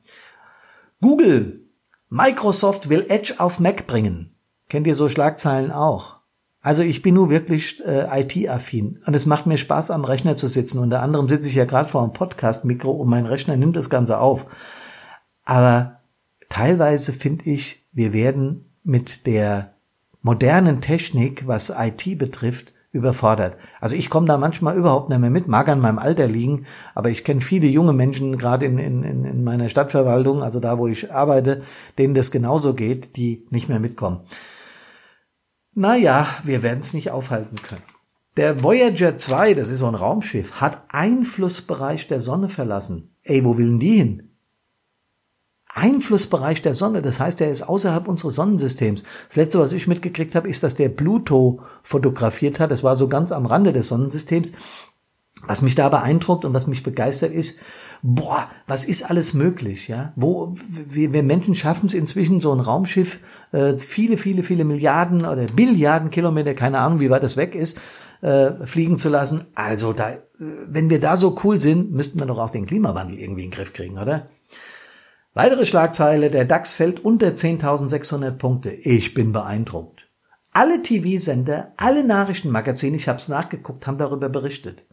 Google, 1.01 1.67
Microsoft 2.10 2.89
will 2.89 3.06
Edge 3.10 3.36
auf 3.39 3.60
Mac 3.60 3.88
bringen. 3.88 4.36
Kennt 4.69 4.88
ihr 4.88 4.95
so 4.95 5.10
Schlagzeilen 5.10 5.71
auch? 5.71 6.22
Also 6.63 6.82
ich 6.82 7.02
bin 7.02 7.15
nur 7.15 7.30
wirklich 7.30 7.84
äh, 7.86 8.08
IT-affin 8.21 9.02
und 9.06 9.13
es 9.13 9.26
macht 9.26 9.45
mir 9.45 9.58
Spaß, 9.58 9.91
am 9.91 10.06
Rechner 10.06 10.38
zu 10.38 10.47
sitzen. 10.47 10.80
Unter 10.80 11.02
anderem 11.02 11.28
sitze 11.28 11.49
ich 11.49 11.56
ja 11.56 11.65
gerade 11.65 11.89
vor 11.89 12.02
einem 12.02 12.13
Podcast-Mikro 12.13 12.89
und 12.89 13.10
mein 13.10 13.26
Rechner 13.26 13.58
nimmt 13.58 13.76
das 13.76 13.89
Ganze 13.89 14.19
auf. 14.19 14.45
Aber 15.43 15.99
teilweise 16.47 17.12
finde 17.12 17.49
ich, 17.49 17.84
wir 17.91 18.13
werden 18.13 18.71
mit 18.86 19.28
der 19.28 19.73
modernen 20.21 20.80
Technik, 20.80 21.47
was 21.47 21.69
IT 21.78 22.17
betrifft, 22.17 22.73
überfordert. 22.93 23.58
Also 23.82 23.97
ich 23.97 24.10
komme 24.10 24.28
da 24.28 24.38
manchmal 24.38 24.78
überhaupt 24.78 25.10
nicht 25.10 25.19
mehr 25.19 25.30
mit, 25.30 25.49
mag 25.49 25.67
an 25.67 25.82
meinem 25.82 25.99
Alter 25.99 26.28
liegen, 26.28 26.65
aber 26.95 27.10
ich 27.10 27.26
kenne 27.26 27.41
viele 27.41 27.67
junge 27.67 27.91
Menschen, 27.91 28.38
gerade 28.38 28.67
in, 28.67 28.78
in, 28.78 29.04
in 29.04 29.43
meiner 29.43 29.67
Stadtverwaltung, 29.67 30.41
also 30.41 30.62
da, 30.62 30.78
wo 30.78 30.88
ich 30.88 31.12
arbeite, 31.12 31.63
denen 31.97 32.13
das 32.13 32.32
genauso 32.32 32.73
geht, 32.73 33.17
die 33.17 33.45
nicht 33.49 33.67
mehr 33.67 33.82
mitkommen. 33.82 34.21
Naja, 35.75 36.27
wir 36.43 36.62
werden 36.62 36.81
es 36.81 36.93
nicht 36.93 37.12
aufhalten 37.12 37.55
können. 37.55 37.83
Der 38.38 38.63
Voyager 38.63 39.17
2, 39.17 39.53
das 39.53 39.69
ist 39.69 39.79
so 39.79 39.88
ein 39.88 39.95
Raumschiff, 39.95 40.59
hat 40.59 40.83
Einflussbereich 40.89 42.07
der 42.07 42.19
Sonne 42.19 42.49
verlassen. 42.49 43.13
Ey, 43.23 43.45
wo 43.45 43.57
will 43.57 43.67
denn 43.67 43.79
die 43.79 43.97
hin? 43.97 44.29
Einflussbereich 45.75 46.62
der 46.62 46.75
Sonne, 46.75 47.01
das 47.01 47.19
heißt, 47.19 47.41
er 47.41 47.49
ist 47.49 47.63
außerhalb 47.63 48.07
unseres 48.07 48.36
Sonnensystems. 48.36 49.03
Das 49.27 49.36
letzte, 49.36 49.59
was 49.59 49.73
ich 49.73 49.88
mitgekriegt 49.88 50.36
habe, 50.36 50.47
ist, 50.47 50.62
dass 50.62 50.75
der 50.75 50.89
Pluto 50.89 51.62
fotografiert 51.81 52.59
hat. 52.59 52.69
Das 52.69 52.83
war 52.83 52.95
so 52.95 53.07
ganz 53.07 53.31
am 53.31 53.47
Rande 53.47 53.73
des 53.73 53.88
Sonnensystems. 53.88 54.51
Was 55.45 55.62
mich 55.62 55.75
da 55.75 55.89
beeindruckt 55.89 56.45
und 56.45 56.53
was 56.53 56.67
mich 56.67 56.84
begeistert 56.84 57.34
ist, 57.34 57.60
boah, 58.01 58.47
was 58.67 58.86
ist 58.86 59.10
alles 59.10 59.34
möglich, 59.34 59.88
ja? 59.88 60.13
Wo 60.15 60.56
wir, 60.67 61.13
wir 61.13 61.23
Menschen 61.23 61.56
schaffen 61.56 61.88
es 61.88 61.93
inzwischen 61.93 62.39
so 62.39 62.53
ein 62.53 62.60
Raumschiff 62.60 63.19
äh, 63.51 63.77
viele, 63.77 64.17
viele, 64.17 64.43
viele 64.43 64.65
Milliarden 64.65 65.25
oder 65.25 65.47
Milliarden 65.56 66.10
Kilometer, 66.10 66.53
keine 66.53 66.79
Ahnung, 66.79 66.99
wie 66.99 67.10
weit 67.10 67.23
das 67.23 67.38
weg 67.38 67.56
ist, 67.56 67.77
äh, 68.21 68.65
fliegen 68.65 68.97
zu 68.97 69.10
lassen. 69.10 69.45
Also 69.56 69.93
da, 69.93 70.12
äh, 70.12 70.21
wenn 70.67 70.89
wir 70.89 70.99
da 70.99 71.17
so 71.17 71.38
cool 71.43 71.60
sind, 71.60 71.91
müssten 71.91 72.19
wir 72.19 72.25
doch 72.25 72.39
auch 72.39 72.49
den 72.49 72.65
Klimawandel 72.65 73.17
irgendwie 73.17 73.43
in 73.43 73.51
den 73.51 73.56
Griff 73.56 73.73
kriegen, 73.73 73.97
oder? 73.97 74.27
Weitere 75.34 75.65
Schlagzeile, 75.65 76.29
der 76.29 76.45
DAX 76.45 76.75
fällt 76.75 76.99
unter 76.99 77.29
10.600 77.29 78.32
Punkte. 78.34 78.71
Ich 78.71 79.15
bin 79.15 79.32
beeindruckt. 79.32 80.08
Alle 80.51 80.84
TV-Sender, 80.84 81.73
alle 81.77 82.03
Nachrichtenmagazine, 82.03 82.95
ich 82.95 83.08
habe 83.08 83.17
es 83.17 83.29
nachgeguckt, 83.29 83.88
haben 83.88 83.97
darüber 83.97 84.29
berichtet. 84.29 84.86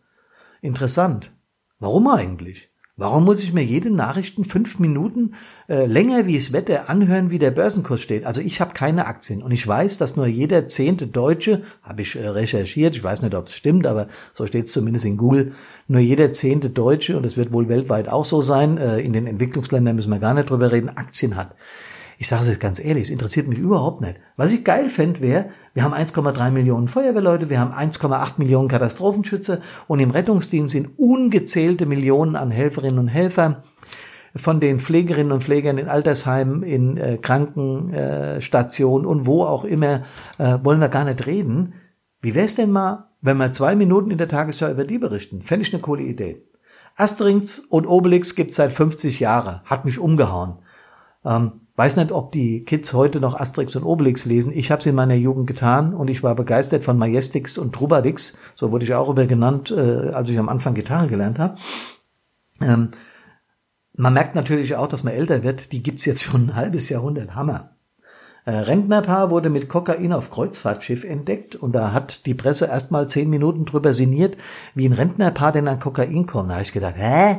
Interessant. 0.60 1.32
Warum 1.78 2.08
eigentlich? 2.08 2.70
Warum 3.00 3.24
muss 3.24 3.42
ich 3.42 3.54
mir 3.54 3.64
jede 3.64 3.90
Nachrichten 3.90 4.44
fünf 4.44 4.78
Minuten 4.78 5.32
äh, 5.70 5.86
länger 5.86 6.26
wie 6.26 6.36
das 6.36 6.52
Wetter 6.52 6.90
anhören, 6.90 7.30
wie 7.30 7.38
der 7.38 7.50
Börsenkurs 7.50 8.02
steht? 8.02 8.26
Also 8.26 8.42
ich 8.42 8.60
habe 8.60 8.74
keine 8.74 9.06
Aktien 9.06 9.42
und 9.42 9.52
ich 9.52 9.66
weiß, 9.66 9.96
dass 9.96 10.16
nur 10.16 10.26
jeder 10.26 10.68
zehnte 10.68 11.06
Deutsche, 11.06 11.62
habe 11.82 12.02
ich 12.02 12.14
äh, 12.16 12.28
recherchiert, 12.28 12.94
ich 12.94 13.02
weiß 13.02 13.22
nicht, 13.22 13.34
ob 13.34 13.46
es 13.46 13.56
stimmt, 13.56 13.86
aber 13.86 14.08
so 14.34 14.46
steht 14.46 14.66
es 14.66 14.72
zumindest 14.72 15.06
in 15.06 15.16
Google, 15.16 15.52
nur 15.88 16.02
jeder 16.02 16.34
zehnte 16.34 16.68
Deutsche, 16.68 17.16
und 17.16 17.24
es 17.24 17.38
wird 17.38 17.52
wohl 17.52 17.70
weltweit 17.70 18.10
auch 18.10 18.26
so 18.26 18.42
sein, 18.42 18.76
äh, 18.76 19.00
in 19.00 19.14
den 19.14 19.26
Entwicklungsländern 19.26 19.96
müssen 19.96 20.10
wir 20.10 20.18
gar 20.18 20.34
nicht 20.34 20.50
drüber 20.50 20.70
reden, 20.70 20.90
Aktien 20.90 21.36
hat. 21.36 21.54
Ich 22.20 22.28
sage 22.28 22.50
es 22.50 22.58
ganz 22.58 22.84
ehrlich, 22.84 23.04
es 23.04 23.10
interessiert 23.10 23.48
mich 23.48 23.58
überhaupt 23.58 24.02
nicht. 24.02 24.16
Was 24.36 24.52
ich 24.52 24.62
geil 24.62 24.90
fände, 24.90 25.20
wäre, 25.20 25.46
wir 25.72 25.84
haben 25.84 25.94
1,3 25.94 26.50
Millionen 26.50 26.86
Feuerwehrleute, 26.86 27.48
wir 27.48 27.58
haben 27.58 27.72
1,8 27.72 28.34
Millionen 28.36 28.68
Katastrophenschützer 28.68 29.62
und 29.86 30.00
im 30.00 30.10
Rettungsdienst 30.10 30.72
sind 30.72 30.98
ungezählte 30.98 31.86
Millionen 31.86 32.36
an 32.36 32.50
Helferinnen 32.50 32.98
und 32.98 33.08
Helfern 33.08 33.62
von 34.36 34.60
den 34.60 34.80
Pflegerinnen 34.80 35.32
und 35.32 35.42
Pflegern 35.42 35.78
in 35.78 35.88
Altersheimen, 35.88 36.62
in 36.62 36.98
äh, 36.98 37.16
Krankenstationen 37.16 39.06
äh, 39.06 39.08
und 39.08 39.24
wo 39.24 39.44
auch 39.44 39.64
immer, 39.64 40.02
äh, 40.36 40.58
wollen 40.62 40.80
wir 40.80 40.90
gar 40.90 41.06
nicht 41.06 41.26
reden. 41.26 41.72
Wie 42.20 42.34
wär's 42.34 42.54
denn 42.54 42.70
mal, 42.70 43.08
wenn 43.22 43.38
wir 43.38 43.54
zwei 43.54 43.74
Minuten 43.74 44.10
in 44.10 44.18
der 44.18 44.28
Tagesschau 44.28 44.70
über 44.70 44.84
die 44.84 44.98
berichten? 44.98 45.40
Fände 45.40 45.64
ich 45.64 45.72
eine 45.72 45.80
coole 45.80 46.02
Idee. 46.02 46.46
Asterix 46.96 47.60
und 47.60 47.86
Obelix 47.86 48.34
gibt's 48.34 48.56
seit 48.56 48.74
50 48.74 49.20
Jahren. 49.20 49.62
Hat 49.64 49.86
mich 49.86 49.98
umgehauen. 49.98 50.58
Ähm, 51.24 51.52
weiß 51.80 51.96
nicht, 51.96 52.12
ob 52.12 52.30
die 52.30 52.62
Kids 52.62 52.92
heute 52.92 53.20
noch 53.20 53.40
Asterix 53.40 53.74
und 53.74 53.84
Obelix 53.84 54.26
lesen. 54.26 54.52
Ich 54.54 54.70
habe 54.70 54.80
es 54.80 54.86
in 54.86 54.94
meiner 54.94 55.14
Jugend 55.14 55.46
getan 55.46 55.94
und 55.94 56.10
ich 56.10 56.22
war 56.22 56.34
begeistert 56.34 56.84
von 56.84 56.98
Majestix 56.98 57.56
und 57.56 57.74
Trubadix. 57.74 58.36
So 58.54 58.70
wurde 58.70 58.84
ich 58.84 58.92
auch 58.92 59.08
über 59.08 59.24
genannt, 59.24 59.70
äh, 59.70 60.10
als 60.10 60.28
ich 60.28 60.38
am 60.38 60.50
Anfang 60.50 60.74
Gitarre 60.74 61.06
gelernt 61.06 61.38
habe. 61.38 61.56
Ähm, 62.60 62.90
man 63.96 64.12
merkt 64.12 64.34
natürlich 64.34 64.76
auch, 64.76 64.88
dass 64.88 65.04
man 65.04 65.14
älter 65.14 65.42
wird. 65.42 65.72
Die 65.72 65.82
gibt's 65.82 66.04
jetzt 66.04 66.22
schon 66.22 66.48
ein 66.48 66.54
halbes 66.54 66.90
Jahrhundert. 66.90 67.34
Hammer. 67.34 67.70
Äh, 68.44 68.50
Rentnerpaar 68.50 69.30
wurde 69.30 69.48
mit 69.48 69.70
Kokain 69.70 70.12
auf 70.12 70.30
Kreuzfahrtschiff 70.30 71.04
entdeckt 71.04 71.56
und 71.56 71.72
da 71.72 71.94
hat 71.94 72.26
die 72.26 72.34
Presse 72.34 72.66
erst 72.66 72.90
mal 72.90 73.08
zehn 73.08 73.30
Minuten 73.30 73.64
drüber 73.64 73.94
sinniert, 73.94 74.36
wie 74.74 74.86
ein 74.86 74.92
Rentnerpaar 74.92 75.52
denn 75.52 75.66
an 75.66 75.80
Kokain 75.80 76.26
kommt. 76.26 76.50
Da 76.50 76.54
habe 76.56 76.62
ich 76.62 76.72
gedacht, 76.72 76.96
hä? 76.98 77.38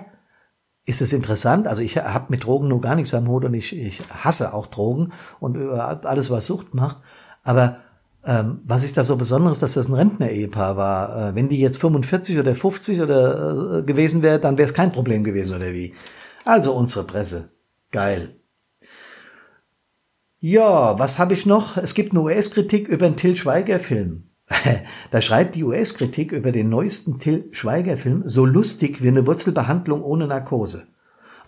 Ist 0.86 1.02
es 1.02 1.14
interessant? 1.14 1.68
Also 1.68 1.84
ich 1.84 1.98
habe 1.98 2.26
mit 2.30 2.44
Drogen 2.44 2.68
nur 2.68 2.82
gar 2.82 2.96
nichts 2.96 3.14
am 3.14 3.28
Hut 3.28 3.46
und 3.46 3.54
ich, 3.54 3.76
ich 3.76 4.02
hasse 4.10 4.54
auch 4.54 4.68
Drogen 4.68 5.14
und 5.40 5.58
alles, 5.58 6.32
was 6.32 6.48
Sucht 6.48 6.74
macht. 6.74 6.98
Aber 7.44 7.78
ähm, 8.26 8.62
was 8.66 8.84
ist 8.84 8.98
da 8.98 9.04
so 9.04 9.16
Besonderes, 9.16 9.60
dass 9.60 9.74
das 9.74 9.90
ein 9.90 9.94
Rentner-Ehepaar 9.94 10.78
war? 10.78 11.30
Äh, 11.30 11.36
wenn 11.36 11.50
die 11.50 11.60
jetzt 11.60 11.80
45 11.80 12.40
oder 12.40 12.56
50 12.56 13.02
oder 13.02 13.80
äh, 13.80 13.84
gewesen 13.84 14.22
wäre, 14.22 14.40
dann 14.40 14.58
wäre 14.58 14.68
es 14.68 14.74
kein 14.74 14.92
Problem 14.92 15.24
gewesen 15.24 15.56
oder 15.56 15.74
wie? 15.74 15.94
Also 16.46 16.74
unsere 16.74 17.06
Presse. 17.06 17.52
Geil. 17.92 18.36
Ja, 20.40 20.98
was 20.98 21.20
habe 21.20 21.36
ich 21.36 21.46
noch? 21.46 21.78
Es 21.78 21.94
gibt 21.94 22.14
eine 22.14 22.22
US-Kritik 22.22 22.88
über 22.88 23.08
den 23.08 23.18
Till 23.18 23.38
Schweiger-Film. 23.38 24.31
Da 25.12 25.22
schreibt 25.22 25.56
die 25.56 25.64
US-Kritik 25.64 26.32
über 26.32 26.52
den 26.52 26.70
neuesten 26.70 27.20
Till 27.20 27.48
Schweiger-Film 27.52 28.24
so 28.26 28.46
lustig 28.46 29.02
wie 29.02 29.08
eine 29.08 29.26
Wurzelbehandlung 29.28 30.04
ohne 30.04 30.28
Narkose. 30.28 30.88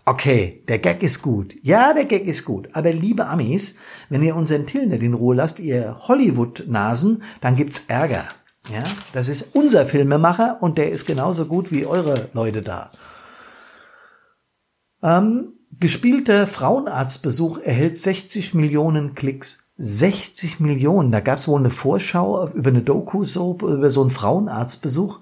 Okay, 0.06 0.64
der 0.68 0.80
Gag 0.80 1.02
ist 1.02 1.22
gut. 1.22 1.56
Ja, 1.62 1.94
der 1.94 2.06
Gag 2.06 2.26
ist 2.26 2.44
gut. 2.44 2.70
Aber 2.74 2.92
liebe 2.92 3.28
Amis, 3.28 3.76
wenn 4.10 4.22
ihr 4.22 4.36
unseren 4.36 4.66
Till 4.66 4.88
nicht 4.88 5.02
in 5.02 5.14
Ruhe 5.14 5.36
lasst, 5.36 5.60
ihr 5.60 5.98
Hollywood-Nasen, 6.08 7.24
dann 7.40 7.56
gibt's 7.56 7.86
Ärger. 7.88 8.26
Ja, 8.70 8.84
das 9.14 9.28
ist 9.28 9.56
unser 9.56 9.86
Filmemacher 9.86 10.58
und 10.62 10.78
der 10.78 10.92
ist 10.92 11.06
genauso 11.06 11.46
gut 11.46 11.72
wie 11.72 11.86
eure 11.86 12.30
Leute 12.34 12.62
da. 12.62 12.92
Ähm, 15.02 15.54
Gespielter 15.80 16.46
Frauenarztbesuch 16.48 17.58
erhält 17.58 17.98
60 17.98 18.54
Millionen 18.54 19.16
Klicks. 19.16 19.63
60 19.84 20.62
Millionen. 20.62 21.12
Da 21.12 21.20
gab 21.20 21.38
es 21.38 21.48
wohl 21.48 21.60
eine 21.60 21.70
Vorschau 21.70 22.48
über 22.50 22.70
eine 22.70 22.82
Doku-Soap 22.82 23.64
über 23.64 23.90
so 23.90 24.02
einen 24.02 24.10
Frauenarztbesuch. 24.10 25.20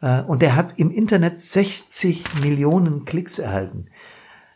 Äh, 0.00 0.22
und 0.22 0.40
der 0.40 0.56
hat 0.56 0.78
im 0.78 0.90
Internet 0.90 1.38
60 1.38 2.40
Millionen 2.40 3.04
Klicks 3.04 3.38
erhalten. 3.38 3.88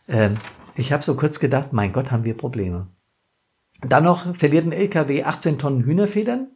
Ähm, 0.07 0.37
ich 0.75 0.91
habe 0.91 1.03
so 1.03 1.15
kurz 1.15 1.39
gedacht, 1.39 1.71
mein 1.71 1.93
Gott, 1.93 2.11
haben 2.11 2.25
wir 2.25 2.35
Probleme. 2.35 2.87
Dann 3.81 4.03
noch 4.03 4.35
verliert 4.35 4.65
ein 4.65 4.71
LKW 4.71 5.23
18 5.23 5.59
Tonnen 5.59 5.83
Hühnerfedern. 5.83 6.47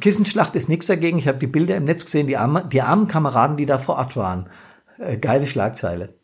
Kissenschlacht 0.00 0.56
ist 0.56 0.68
nichts 0.68 0.86
dagegen. 0.86 1.18
Ich 1.18 1.28
habe 1.28 1.38
die 1.38 1.46
Bilder 1.46 1.76
im 1.76 1.84
Netz 1.84 2.04
gesehen, 2.04 2.26
die, 2.26 2.36
arme, 2.36 2.68
die 2.70 2.82
armen 2.82 3.08
Kameraden, 3.08 3.56
die 3.56 3.66
da 3.66 3.78
vor 3.78 3.96
Ort 3.96 4.14
waren. 4.16 4.50
Äh, 4.98 5.16
geile 5.16 5.46
Schlagzeile. 5.46 6.14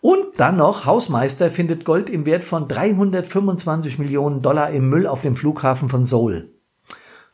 Und 0.00 0.26
dann 0.36 0.56
noch, 0.56 0.86
Hausmeister 0.86 1.50
findet 1.50 1.84
Gold 1.84 2.08
im 2.08 2.24
Wert 2.24 2.44
von 2.44 2.68
325 2.68 3.98
Millionen 3.98 4.42
Dollar 4.42 4.70
im 4.70 4.88
Müll 4.88 5.06
auf 5.06 5.22
dem 5.22 5.36
Flughafen 5.36 5.88
von 5.88 6.04
Seoul. 6.04 6.52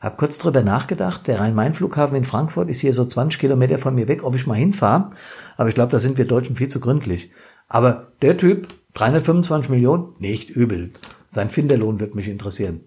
Hab 0.01 0.19
kurz 0.19 0.39
drüber 0.39 0.63
nachgedacht, 0.63 1.27
der 1.27 1.41
Rhein-Main-Flughafen 1.41 2.17
in 2.17 2.25
Frankfurt 2.25 2.69
ist 2.69 2.81
hier 2.81 2.93
so 2.93 3.05
20 3.05 3.39
Kilometer 3.39 3.79
von 3.79 3.95
mir 3.95 4.09
weg, 4.09 4.23
ob 4.23 4.35
ich 4.35 4.47
mal 4.47 4.55
hinfahre. 4.55 5.11
Aber 5.57 5.69
ich 5.69 5.75
glaube, 5.75 5.93
da 5.93 5.99
sind 5.99 6.19
wir 6.19 6.27
Deutschen 6.27 6.57
viel 6.57 6.69
zu 6.69 6.81
gründlich. 6.81 7.31
Aber 7.69 8.13
der 8.21 8.37
Typ, 8.37 8.69
325 8.95 9.71
Millionen, 9.71 10.15
nicht 10.19 10.51
übel. 10.51 10.93
Sein 11.29 11.49
Finderlohn 11.49 12.01
wird 12.01 12.15
mich 12.15 12.29
interessieren. 12.29 12.81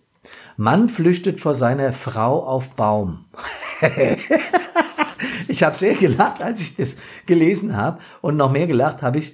Mann 0.57 0.89
flüchtet 0.89 1.39
vor 1.39 1.55
seiner 1.55 1.91
Frau 1.93 2.45
auf 2.45 2.71
Baum. 2.71 3.25
ich 5.47 5.63
habe 5.63 5.75
sehr 5.75 5.95
gelacht, 5.95 6.41
als 6.41 6.61
ich 6.61 6.75
das 6.75 6.97
gelesen 7.25 7.75
habe. 7.75 7.99
Und 8.21 8.37
noch 8.37 8.51
mehr 8.51 8.67
gelacht 8.67 9.01
habe 9.01 9.19
ich, 9.19 9.33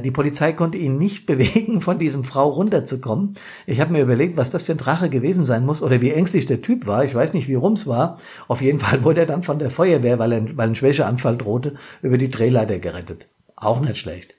die 0.00 0.10
Polizei 0.10 0.52
konnte 0.52 0.78
ihn 0.78 0.98
nicht 0.98 1.26
bewegen, 1.26 1.80
von 1.80 1.98
diesem 1.98 2.24
Frau 2.24 2.48
runterzukommen. 2.48 3.34
Ich 3.66 3.80
habe 3.80 3.92
mir 3.92 4.02
überlegt, 4.02 4.36
was 4.36 4.50
das 4.50 4.64
für 4.64 4.72
ein 4.72 4.78
Drache 4.78 5.08
gewesen 5.08 5.46
sein 5.46 5.64
muss 5.64 5.82
oder 5.82 6.00
wie 6.00 6.10
ängstlich 6.10 6.46
der 6.46 6.62
Typ 6.62 6.86
war. 6.86 7.04
Ich 7.04 7.14
weiß 7.14 7.32
nicht, 7.32 7.48
wie 7.48 7.54
rum's 7.54 7.86
war. 7.86 8.18
Auf 8.48 8.60
jeden 8.60 8.80
Fall 8.80 9.04
wurde 9.04 9.20
er 9.20 9.26
dann 9.26 9.42
von 9.42 9.58
der 9.58 9.70
Feuerwehr, 9.70 10.18
weil, 10.18 10.32
er, 10.32 10.56
weil 10.56 10.68
ein 10.68 10.74
Schwächeanfall 10.74 11.36
drohte, 11.36 11.74
über 12.02 12.18
die 12.18 12.28
Drehleiter 12.28 12.78
gerettet. 12.78 13.28
Auch 13.56 13.80
nicht 13.80 13.98
schlecht. 13.98 14.34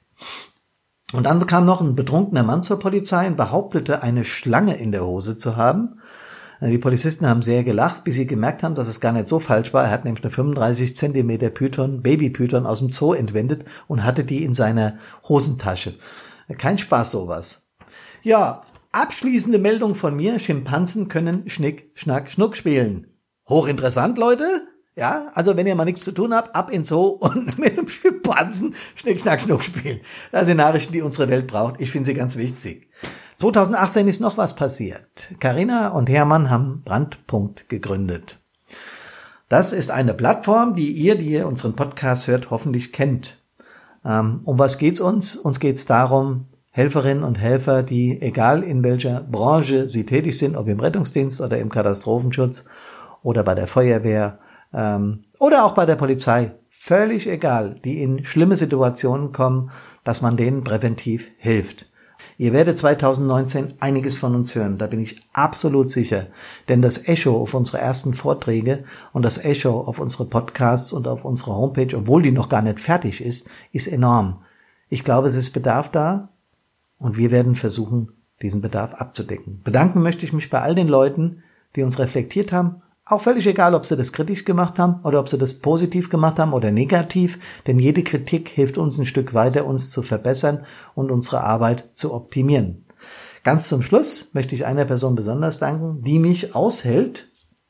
Und 1.11 1.25
dann 1.25 1.45
kam 1.47 1.65
noch 1.65 1.81
ein 1.81 1.95
betrunkener 1.95 2.43
Mann 2.43 2.63
zur 2.63 2.79
Polizei 2.79 3.27
und 3.27 3.35
behauptete, 3.35 4.03
eine 4.03 4.23
Schlange 4.23 4.77
in 4.77 4.91
der 4.91 5.05
Hose 5.05 5.37
zu 5.37 5.55
haben. 5.55 5.99
Die 6.61 6.77
Polizisten 6.77 7.25
haben 7.25 7.41
sehr 7.41 7.63
gelacht, 7.63 8.03
bis 8.03 8.15
sie 8.15 8.27
gemerkt 8.27 8.63
haben, 8.63 8.75
dass 8.75 8.89
es 8.89 8.99
gar 8.99 9.13
nicht 9.13 9.27
so 9.27 9.39
falsch 9.39 9.73
war. 9.73 9.85
Er 9.85 9.91
hat 9.91 10.03
nämlich 10.03 10.23
eine 10.23 10.31
35 10.31 10.93
Zentimeter 10.93 11.49
Python, 11.49 12.01
Babypython 12.01 12.65
aus 12.65 12.79
dem 12.79 12.89
Zoo 12.89 13.13
entwendet 13.13 13.63
und 13.87 14.03
hatte 14.03 14.25
die 14.25 14.43
in 14.43 14.53
seiner 14.53 14.97
Hosentasche. 15.27 15.95
Kein 16.57 16.77
Spaß 16.77 17.11
sowas. 17.11 17.69
Ja, 18.23 18.63
abschließende 18.91 19.59
Meldung 19.59 19.95
von 19.95 20.15
mir. 20.15 20.37
Schimpansen 20.37 21.07
können 21.07 21.49
Schnick, 21.49 21.91
Schnack, 21.95 22.29
Schnuck 22.29 22.57
spielen. 22.57 23.07
Hochinteressant, 23.47 24.17
Leute. 24.17 24.67
Ja, 24.97 25.31
also 25.33 25.55
wenn 25.55 25.65
ihr 25.65 25.75
mal 25.75 25.85
nichts 25.85 26.01
zu 26.01 26.11
tun 26.11 26.33
habt, 26.33 26.55
ab 26.55 26.71
ins 26.71 26.89
Zoo 26.89 27.07
und 27.21 27.57
mit 27.57 27.77
dem 27.77 27.87
Schimpansen 27.87 28.75
Schnick, 28.95 29.21
Schnack, 29.21 29.39
Schnuck 29.39 29.63
spielen. 29.63 30.01
Das 30.33 30.45
sind 30.45 30.57
Nachrichten, 30.57 30.91
die 30.91 31.01
unsere 31.01 31.29
Welt 31.29 31.47
braucht. 31.47 31.79
Ich 31.79 31.89
finde 31.89 32.07
sie 32.07 32.15
ganz 32.15 32.35
wichtig. 32.35 32.89
2018 33.39 34.09
ist 34.09 34.19
noch 34.19 34.35
was 34.35 34.53
passiert. 34.53 35.29
Carina 35.39 35.89
und 35.89 36.09
Hermann 36.09 36.49
haben 36.49 36.81
Brandpunkt 36.83 37.69
gegründet. 37.69 38.37
Das 39.47 39.71
ist 39.71 39.91
eine 39.91 40.13
Plattform, 40.13 40.75
die 40.75 40.91
ihr, 40.91 41.17
die 41.17 41.29
ihr 41.29 41.47
unseren 41.47 41.73
Podcast 41.73 42.27
hört, 42.27 42.49
hoffentlich 42.49 42.91
kennt. 42.91 43.37
Ähm, 44.03 44.41
um 44.43 44.59
was 44.59 44.77
geht's 44.77 44.99
uns? 44.99 45.37
Uns 45.37 45.61
geht's 45.61 45.85
darum, 45.85 46.47
Helferinnen 46.71 47.23
und 47.23 47.39
Helfer, 47.39 47.81
die, 47.81 48.21
egal 48.21 48.61
in 48.61 48.83
welcher 48.83 49.21
Branche 49.21 49.87
sie 49.87 50.05
tätig 50.05 50.37
sind, 50.37 50.57
ob 50.57 50.67
im 50.67 50.81
Rettungsdienst 50.81 51.39
oder 51.39 51.59
im 51.59 51.69
Katastrophenschutz 51.69 52.65
oder 53.23 53.43
bei 53.43 53.55
der 53.55 53.67
Feuerwehr 53.67 54.39
ähm, 54.73 55.23
oder 55.39 55.63
auch 55.63 55.73
bei 55.73 55.85
der 55.85 55.95
Polizei, 55.95 56.57
völlig 56.67 57.25
egal, 57.25 57.79
die 57.85 58.03
in 58.03 58.25
schlimme 58.25 58.57
Situationen 58.57 59.31
kommen, 59.31 59.71
dass 60.03 60.21
man 60.21 60.35
denen 60.35 60.65
präventiv 60.65 61.31
hilft. 61.37 61.88
Ihr 62.37 62.53
werdet 62.53 62.77
2019 62.77 63.75
einiges 63.79 64.15
von 64.15 64.35
uns 64.35 64.55
hören, 64.55 64.77
da 64.77 64.87
bin 64.87 64.99
ich 64.99 65.21
absolut 65.33 65.89
sicher. 65.89 66.27
Denn 66.67 66.81
das 66.81 67.07
Echo 67.07 67.39
auf 67.41 67.53
unsere 67.53 67.79
ersten 67.79 68.13
Vorträge 68.13 68.83
und 69.13 69.23
das 69.23 69.43
Echo 69.43 69.81
auf 69.81 69.99
unsere 69.99 70.25
Podcasts 70.25 70.93
und 70.93 71.07
auf 71.07 71.25
unsere 71.25 71.55
Homepage, 71.55 71.95
obwohl 71.95 72.21
die 72.21 72.31
noch 72.31 72.49
gar 72.49 72.61
nicht 72.61 72.79
fertig 72.79 73.21
ist, 73.21 73.49
ist 73.71 73.87
enorm. 73.87 74.43
Ich 74.89 75.03
glaube, 75.03 75.27
es 75.27 75.35
ist 75.35 75.51
Bedarf 75.51 75.89
da 75.89 76.29
und 76.97 77.17
wir 77.17 77.31
werden 77.31 77.55
versuchen, 77.55 78.13
diesen 78.41 78.61
Bedarf 78.61 78.93
abzudecken. 78.93 79.61
Bedanken 79.63 80.01
möchte 80.01 80.25
ich 80.25 80.33
mich 80.33 80.49
bei 80.49 80.61
all 80.61 80.75
den 80.75 80.87
Leuten, 80.87 81.43
die 81.75 81.83
uns 81.83 81.99
reflektiert 81.99 82.51
haben 82.51 82.81
auch 83.09 83.21
völlig 83.21 83.47
egal, 83.47 83.73
ob 83.73 83.85
sie 83.85 83.97
das 83.97 84.13
kritisch 84.13 84.45
gemacht 84.45 84.77
haben 84.79 85.01
oder 85.03 85.19
ob 85.19 85.27
sie 85.27 85.37
das 85.37 85.55
positiv 85.55 86.09
gemacht 86.09 86.39
haben 86.39 86.53
oder 86.53 86.71
negativ, 86.71 87.39
denn 87.65 87.79
jede 87.79 88.03
Kritik 88.03 88.49
hilft 88.49 88.77
uns 88.77 88.97
ein 88.99 89.05
Stück 89.05 89.33
weiter, 89.33 89.65
uns 89.65 89.89
zu 89.89 90.03
verbessern 90.03 90.63
und 90.93 91.11
unsere 91.11 91.43
Arbeit 91.43 91.89
zu 91.95 92.13
optimieren. 92.13 92.85
Ganz 93.43 93.67
zum 93.67 93.81
Schluss 93.81 94.31
möchte 94.33 94.53
ich 94.53 94.65
einer 94.65 94.85
Person 94.85 95.15
besonders 95.15 95.59
danken, 95.59 96.03
die 96.03 96.19
mich 96.19 96.53
aushält, 96.53 97.29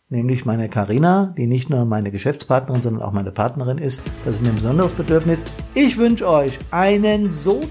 nämlich 0.10 0.46
meine 0.46 0.68
Karina, 0.68 1.34
die 1.38 1.48
nicht 1.48 1.70
nur 1.70 1.86
meine 1.86 2.12
Geschäftspartnerin, 2.12 2.82
sondern 2.82 3.04
auch 3.04 3.14
meine 3.14 3.32
Partnerin 3.32 3.78
ist. 3.78 4.02
Das 4.26 4.36
ist 4.36 4.42
mir 4.42 4.50
ein 4.50 4.56
besonderes 4.56 4.94
Bedürfnis. 4.94 5.46
Ich 5.74 5.98
wünsche 5.98 6.28
euch 6.28 6.60
einen 6.72 7.30
so 7.30 7.62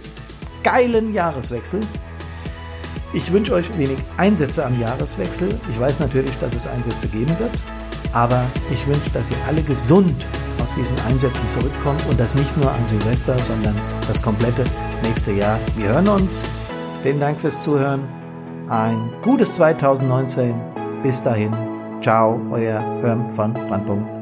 geilen 0.62 1.12
Jahreswechsel. 1.12 1.80
Ich 3.14 3.32
wünsche 3.32 3.54
euch 3.54 3.76
wenig 3.78 3.98
Einsätze 4.18 4.64
am 4.64 4.78
Jahreswechsel. 4.78 5.48
Ich 5.70 5.80
weiß 5.80 6.00
natürlich, 6.00 6.36
dass 6.38 6.54
es 6.54 6.66
Einsätze 6.66 7.08
geben 7.08 7.38
wird, 7.38 7.50
aber 8.12 8.44
ich 8.70 8.86
wünsche, 8.86 9.10
dass 9.10 9.30
ihr 9.30 9.36
alle 9.46 9.62
gesund 9.62 10.26
aus 10.62 10.74
diesen 10.74 10.98
Einsätzen 11.08 11.48
zurückkommt 11.48 12.04
und 12.10 12.20
das 12.20 12.34
nicht 12.34 12.54
nur 12.56 12.70
an 12.70 12.86
Silvester, 12.86 13.38
sondern 13.40 13.74
das 14.06 14.20
komplette 14.20 14.64
nächste 15.02 15.32
Jahr. 15.32 15.58
Wir 15.76 15.88
hören 15.88 16.08
uns. 16.08 16.44
Vielen 17.02 17.20
Dank 17.20 17.40
fürs 17.40 17.62
Zuhören. 17.62 18.06
Ein 18.68 19.10
gutes 19.22 19.54
2019. 19.54 20.54
Bis 21.02 21.22
dahin. 21.22 21.54
Ciao, 22.02 22.40
euer 22.50 22.80
Hörm 23.00 23.30
von 23.30 23.54
Brandpunkt. 23.54 24.17